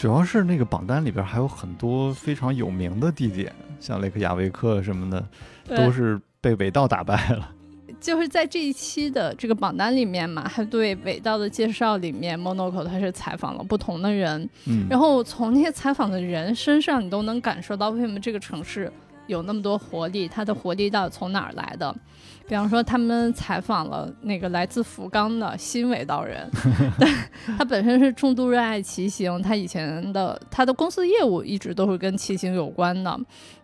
[0.00, 7.52] 主要是那个榜单里边还有很多非常有名的地点，像雷克雅未克什么的，都是被韦道打败了。
[8.00, 18.90] 就是在这一期的这个榜单里面嘛，他对韦道的介绍里面，Monaco 他是采访了不同的人，嗯，然后从那些采访的人身上，你都能感受到为什么这个城市
[19.30, 21.94] 有那么多活力，它的活力到底从哪儿来的？
[22.48, 26.50] 比方说，他们采访了那个来自福冈的新尾道人，
[27.56, 33.18] 他本身是重度热爱骑行，他以前的他的公司业务一直都是跟骑行有关的。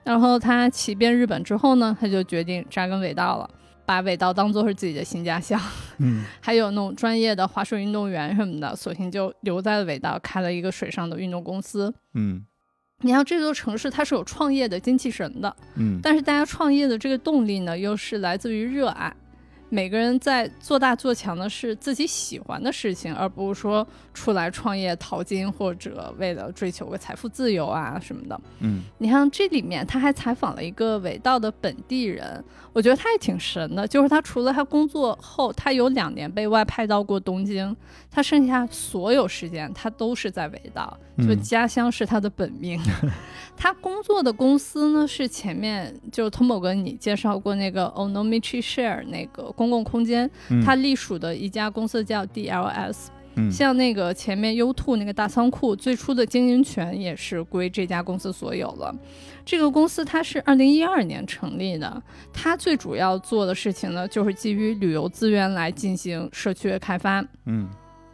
[0.05, 3.51] 然后他骑遍日本之后呢，他就决定扎根尾道了，
[3.85, 5.61] 把尾道当做是自己的新家乡。
[5.99, 11.93] 嗯， 还有那种专业的滑水运动员什么的，索性就留在了尾道，开了一个水上的运动公司。
[12.15, 12.45] 嗯
[13.03, 19.15] 你像这座城市，它是有创业的精气神的，嗯但是大家创业的这个动力呢，又是来自于热爱。
[19.69, 28.41] 每个人在做大做强的是自己喜欢的事情，而不是说出来创业淘金或者为了追求个财富自由啊什么的。
[28.61, 32.43] 嗯你看这里面他还采访了一个伟道的本地人，
[32.73, 33.87] 我觉得他也挺神的。
[33.87, 37.77] 就是他除了他工作后，他有两年被外派到过东京，
[38.11, 42.81] 他剩下所有时间他都是在伟道，就嗯家乡是他的本命。
[43.59, 53.07] 他工作的公司呢是前面就 Tomo 跟你介绍过那个 Onomichi Share 那个公共空间，嗯，它隶属的一家公司叫 DLS。
[53.39, 58.95] 嗯像那个前面 U Two 那个大仓库，最初的经营权也是归这家公司所有了。
[59.45, 62.03] 这个公司它是二零一二年成立的，
[62.33, 67.69] 它最主要做的事情呢，就是基于旅游资源来进行社区的开发，嗯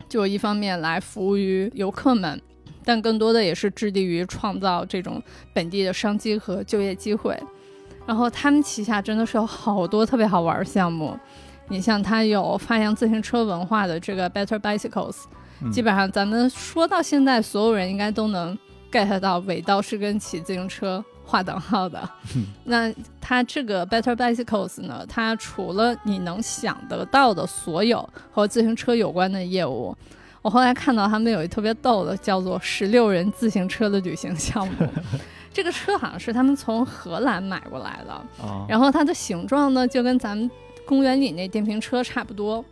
[0.08, 2.42] 就一方面来服务于游客们，
[2.84, 5.22] 但更多的也是致力于创造这种
[5.54, 7.38] 本地的商机和就业机会。
[8.06, 11.18] 然后他们旗下真的是有好多特别好玩的项目，
[11.68, 15.16] 你像它有发扬自行车文化的这个 Better Bicycles，
[15.60, 18.58] 嗯基本上咱们说到现在，所有人应该都能
[18.90, 22.06] get 到尾道是跟骑自行车划等号的。
[22.64, 29.96] 那它这个 Better Bicycles 呢，它除了你能想得到的所有和自行车有关的业务，
[30.42, 34.74] 我后来看到他们有一特别逗的，叫做十六人自行车的旅行项目。
[35.52, 38.12] 这个车好像是他们从荷兰买过来的，
[38.44, 40.50] 啊，然后它的形状呢，就跟咱们
[40.86, 42.64] 公园里那电瓶车差不多，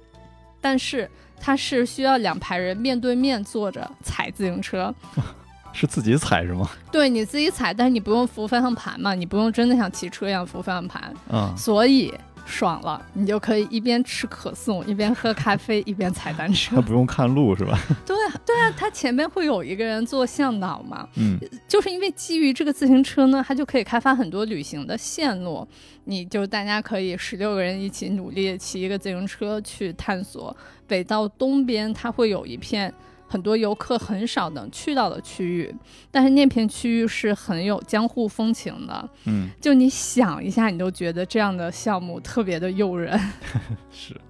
[0.60, 1.08] 但是
[1.38, 4.94] 它是需要两排人面对面坐着踩自行车，
[5.72, 6.68] 是自己踩是吗？
[6.90, 12.12] 对你自己踩，但是你不用扶方向盘嘛，你不用真的像骑车一样扶方向盘，嗯，所以
[12.47, 16.82] 爽了，你就可以一边吃可颂，一边喝咖啡，一边踩单车 他。
[16.82, 17.78] 不用看路是吧？
[18.07, 21.38] 对 啊对啊，它前面会有一个人做向导嘛，嗯
[21.68, 25.66] 就是因为基于这个自行车呢，它就可以开发很多旅行的线路，
[26.05, 32.93] 你就大家可以十六个人一起努力骑一个自行车去探索北到东边，它会有一片
[33.30, 35.72] 很多游客很少能去到的区域，
[36.10, 43.16] 但是那片区域是很有江户风情的，嗯，就你想一下，你都觉得这样的项目特别的诱人。
[43.92, 44.20] 是。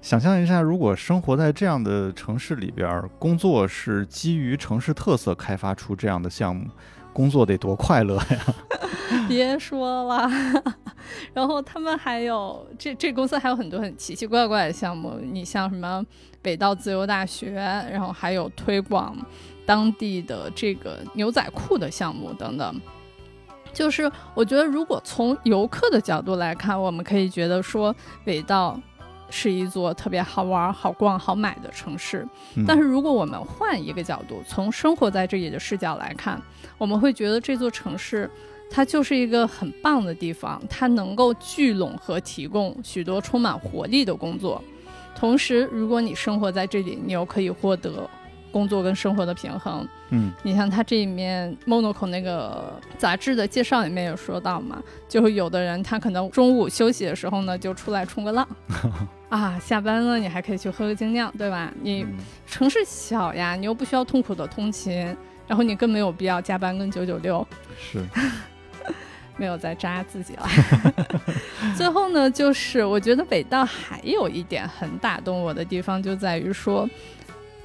[0.00, 6.70] 想象一下，如果生活在这样的城市里边儿，工作是基于城市特色开发出这样的项目，
[7.12, 8.54] 工作得多快乐呀！
[9.28, 10.28] 别说了，
[11.32, 16.04] 然后他们还有这这公司还有很多很奇奇怪怪的项目，你像什么
[16.46, 17.50] 北道自由大学，
[17.90, 19.16] 然后还有推广
[19.66, 22.80] 当地的这个牛仔裤的项目等等。
[23.72, 27.92] 就是我觉得，如果从游客的角度来看，我们可以觉得说
[28.24, 28.80] 北道
[29.28, 32.24] 是一座特别好玩、好逛、好买的城市。
[32.54, 36.40] 嗯但是如果我们换一个角度，从生活在这里的视角来看，
[36.78, 38.30] 我们会觉得这座城市
[38.70, 44.62] 它就是一个很棒的地方，它能够聚拢和提供许多充满活力的工作。
[45.18, 48.08] 同时，如果你生活在这里，你又可以获得
[48.52, 49.88] 工作跟生活的平衡。
[50.10, 50.30] 嗯。
[50.42, 58.46] 你像它这里面 Monaco 那个杂志的介绍里面有说到嘛，就是有的人他可能中午休息的时候呢，就出来冲个浪。
[59.28, 61.72] 啊，下班了你还可以去喝个精酿，对吧？
[61.82, 62.16] 你嗯。
[62.46, 64.94] 城市小呀，你又不需要痛苦的通勤，
[65.48, 67.46] 然后你更没有必要加班跟九九六，
[67.78, 68.04] 是，
[69.36, 70.48] 没有再扎自己了。
[71.76, 76.88] 最后呢，就是我觉得北道还有一点很打动我的地方，就在于说，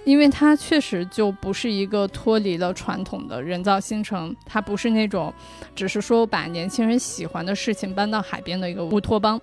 [0.03, 5.33] 因为它确实就不是一个脱离了传统的人造新城，它不是那种
[5.75, 9.39] 只是说把年轻人喜欢的事情搬到海边的一个乌托邦。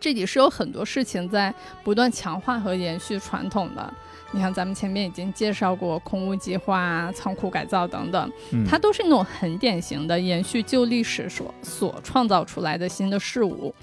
[0.00, 1.54] 这里是有很多事情在
[1.84, 3.94] 不断强化和延续传统的。
[4.32, 13.74] 你看，咱们前面已经介绍过空屋计划啊、仓库改造等等，嗯它都是那种很典型的延续旧历史所所创造出来的新的事物。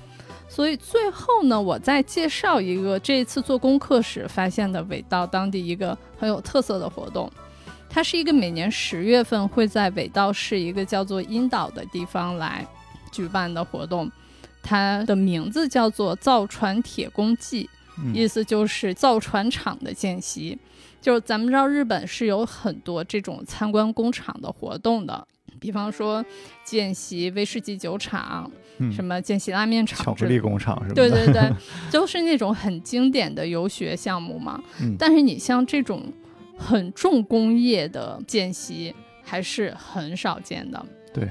[0.47, 7.29] 所以最后呢，我再介绍一个这一次做功课时发现的尾道当地一个很有特色的活动。
[7.89, 12.65] 它是一个每年十月份会在尾道市一个叫做阴岛的地方来
[13.11, 14.09] 举办的活动，
[14.63, 17.69] 它的名字叫做造船铁工祭。
[18.03, 20.57] 嗯意思就是造船厂的见习。
[20.99, 25.25] 就是咱们知道日本是有很多这种参观工厂的活动的，
[25.59, 26.25] 比方说
[26.65, 31.49] 见习威士忌酒厂，嗯，什么见习拉面厂巧克力工厂什么的，对对对，
[31.91, 34.61] 都 是那种很经典的游学项目嘛。
[34.81, 36.11] 嗯但是你像这种
[36.57, 38.93] 很重工业的见习，
[39.23, 40.83] 还是很少见的。
[41.13, 41.29] 对，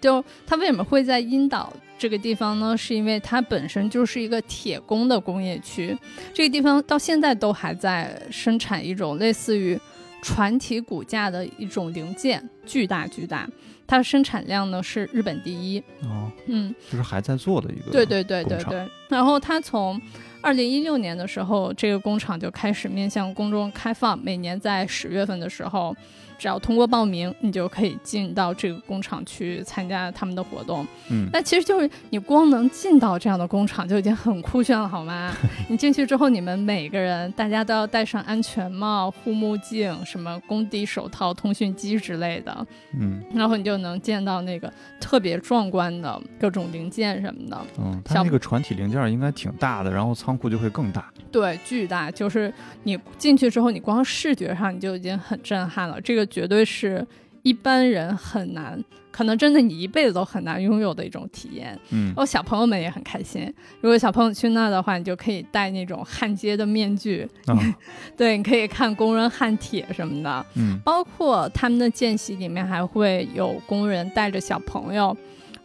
[0.00, 2.76] 就它为什么会在阴岛这个地方呢？
[2.76, 5.96] 是因为它本身就是一个铁工的工业区，
[6.32, 9.78] 这个地方到现在都还在生产一种类似于
[10.22, 13.48] 船体骨架的一种零件，巨大巨大。
[13.86, 18.88] 它的生产量呢是日本第一，哦，嗯，就是还在做的一个，对对对对对。
[19.08, 20.00] 然后它从
[20.40, 25.92] 二零一六年的时候，这个工厂就开始面向公众开放，每年在十月份的时候，
[26.40, 30.86] 只要通过报名，你就可以进到这个工厂去参加他们的活动。
[31.10, 35.30] 嗯，那其实就是你光能进到这样的工厂就已经很酷炫了，好吗？
[35.68, 42.66] 你进去之后，你们每个人大家都要戴上安全帽、护目镜、什么工地手套、通讯机之类的，
[42.98, 47.60] 嗯然后你就能见到那个特别壮观的各种零件什么的。
[47.78, 51.12] 嗯，它小那个船体零件应该挺大的，然后仓库就会更大。
[51.30, 52.52] 对，巨大，就是
[52.84, 56.00] 你进去之后，你光视觉上你就已经很震撼了。
[56.00, 57.06] 这个绝对是
[57.42, 61.78] 一般人很难，可能真的你一辈子都很难拥有的一种体验。
[61.90, 63.52] 嗯哦，小朋友们也很开心。
[63.80, 67.56] 如果小朋友去那儿的话，你就可以戴那种焊接的面具，啊
[68.16, 70.46] 对，你可以看工人焊铁什么的。
[70.56, 75.16] 嗯包括他们的见习里面还会有工人带着小朋友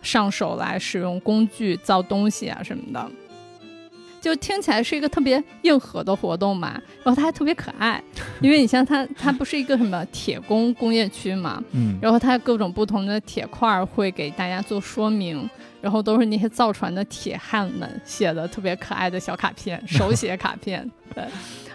[0.01, 3.11] 上手来使用工具造东西啊什么的，
[4.26, 6.82] 就听起来是一个特别硬核的活动嘛。
[7.03, 8.01] 然后它还特别可爱，
[8.41, 15.47] 因为你像它，它不是一个什么铁工工业区嘛，嗯然后它各种不同的铁块儿会给大家做说明，
[15.80, 20.89] 然后都是那些造船的铁汉们写的特别可爱的小卡片，手写卡片。
[21.13, 21.23] 对，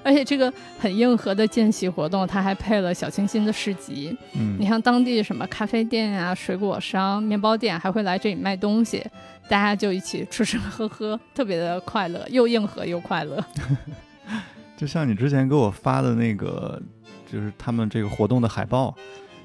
[0.03, 4.17] 而且这个很硬核的见习活动，它还配了小清新的市集。
[4.35, 9.05] 嗯你嗯像当地什么咖啡店啊、水果商、面包店还会来这里卖东西，
[9.49, 13.45] 大家就一起吃吃喝喝，特别的快乐，又硬核又快乐。
[14.77, 16.81] 就像你之前给我发的那个，
[17.31, 18.95] 就是他们这个活动的海报，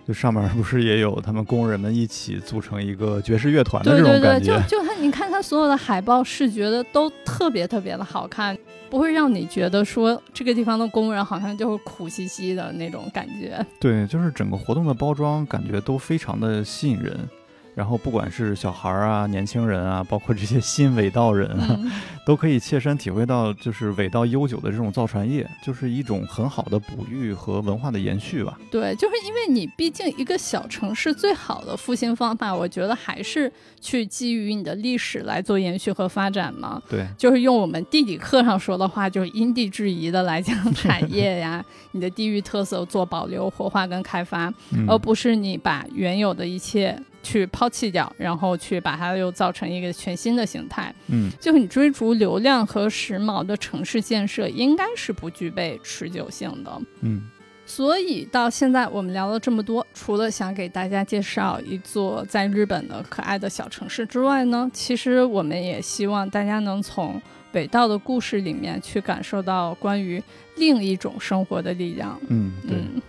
[0.07, 4.61] 就上面不是也有他们工人们一起组成一个爵士乐团的对对对，这种感觉？
[4.69, 8.57] 就就他，你看他所有的海报视觉的都特别特别的好看，
[8.95, 13.59] 不会让你觉得说这个地方的工人好像就是苦兮兮的那种感觉。
[13.77, 17.29] 对，就是整个活动的包装感觉都非常的吸引人。
[17.75, 21.91] 然后不管是小孩儿啊、年轻人啊，包括这些新伪道人啊，嗯，
[22.25, 28.57] 都可以切身体会到，就是伪道悠久的这种造船业，就是一种很好的哺育和文化的延续吧。
[28.71, 33.51] 对，就是因为你毕竟一个小城市最好的复兴方法，我觉得还是
[33.81, 36.81] 去基于你的历史来做延续和发展嘛。
[36.89, 50.93] 对，就是用我们地理课上说的话，就是因地制宜的来讲 产业呀，你的地域特色做保留、活化跟开发，嗯而不是你把原有的一切去抛弃掉，然后去把它又造成一个全新的形态。
[51.07, 56.81] 嗯就是你追逐流量和时髦的城市建设，应该是不具备持久性的。
[57.01, 57.23] 嗯
[57.67, 67.19] 所以到现在我们聊了这么多，除了想给大家介绍一座在日本的可爱的小城市之外呢，其实我们也希望大家能从
[67.51, 70.21] 北道的故事里面去感受到关于
[70.57, 72.15] 另一种生活的力量。
[72.27, 73.01] 嗯，对，嗯，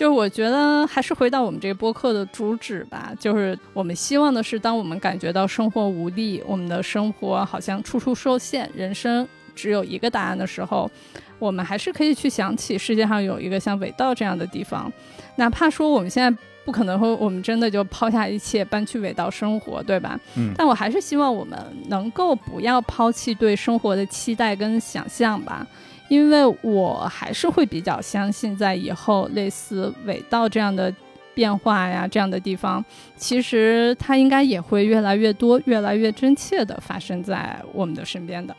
[0.00, 10.90] 就是我觉得还是回到我们这个播客的主旨吧，就是我们希望的是，当我们感觉到生活无力，我们的生活好像处处受限，人生只有一个答案的时候，
[11.38, 14.90] 我们还是可以去想起世界上有一个像尾道这样的地方，
[15.36, 16.34] 哪怕说我们现在。
[16.62, 20.20] 不可能说我们真的就抛下一切搬去尾道生活，对吧？
[20.36, 25.66] 嗯但我还是希望我们能够不要抛弃对生活的期待跟想象吧，
[26.10, 30.92] 因为我还是会比较相信，在以后类似尾道这样的
[31.34, 32.84] 变化呀，这样的地方，
[33.16, 38.54] 其实它应该也会越来越多、越来越真切的发生在我们的身边的。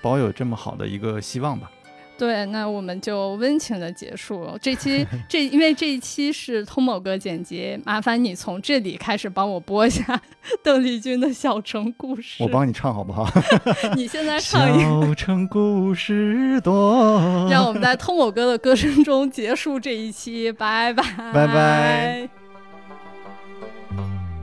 [0.00, 1.70] 保有这么好的一个希望吧。
[2.18, 5.06] 对，那我们就温情的结束这期。
[5.28, 10.20] 这因为这一期是通某哥剪辑，麻烦你从这里开始帮我播一下
[10.62, 12.42] 邓丽君的小城故事。
[12.42, 13.28] 我帮你唱好不好？
[13.94, 14.88] 你现在唱一个。
[15.08, 21.02] 小城故事多， 让我们在通某哥的歌声中结束这一期，拜拜，
[21.32, 22.28] 拜拜。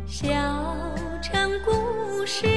[0.07, 0.29] 小
[1.21, 2.47] 城故事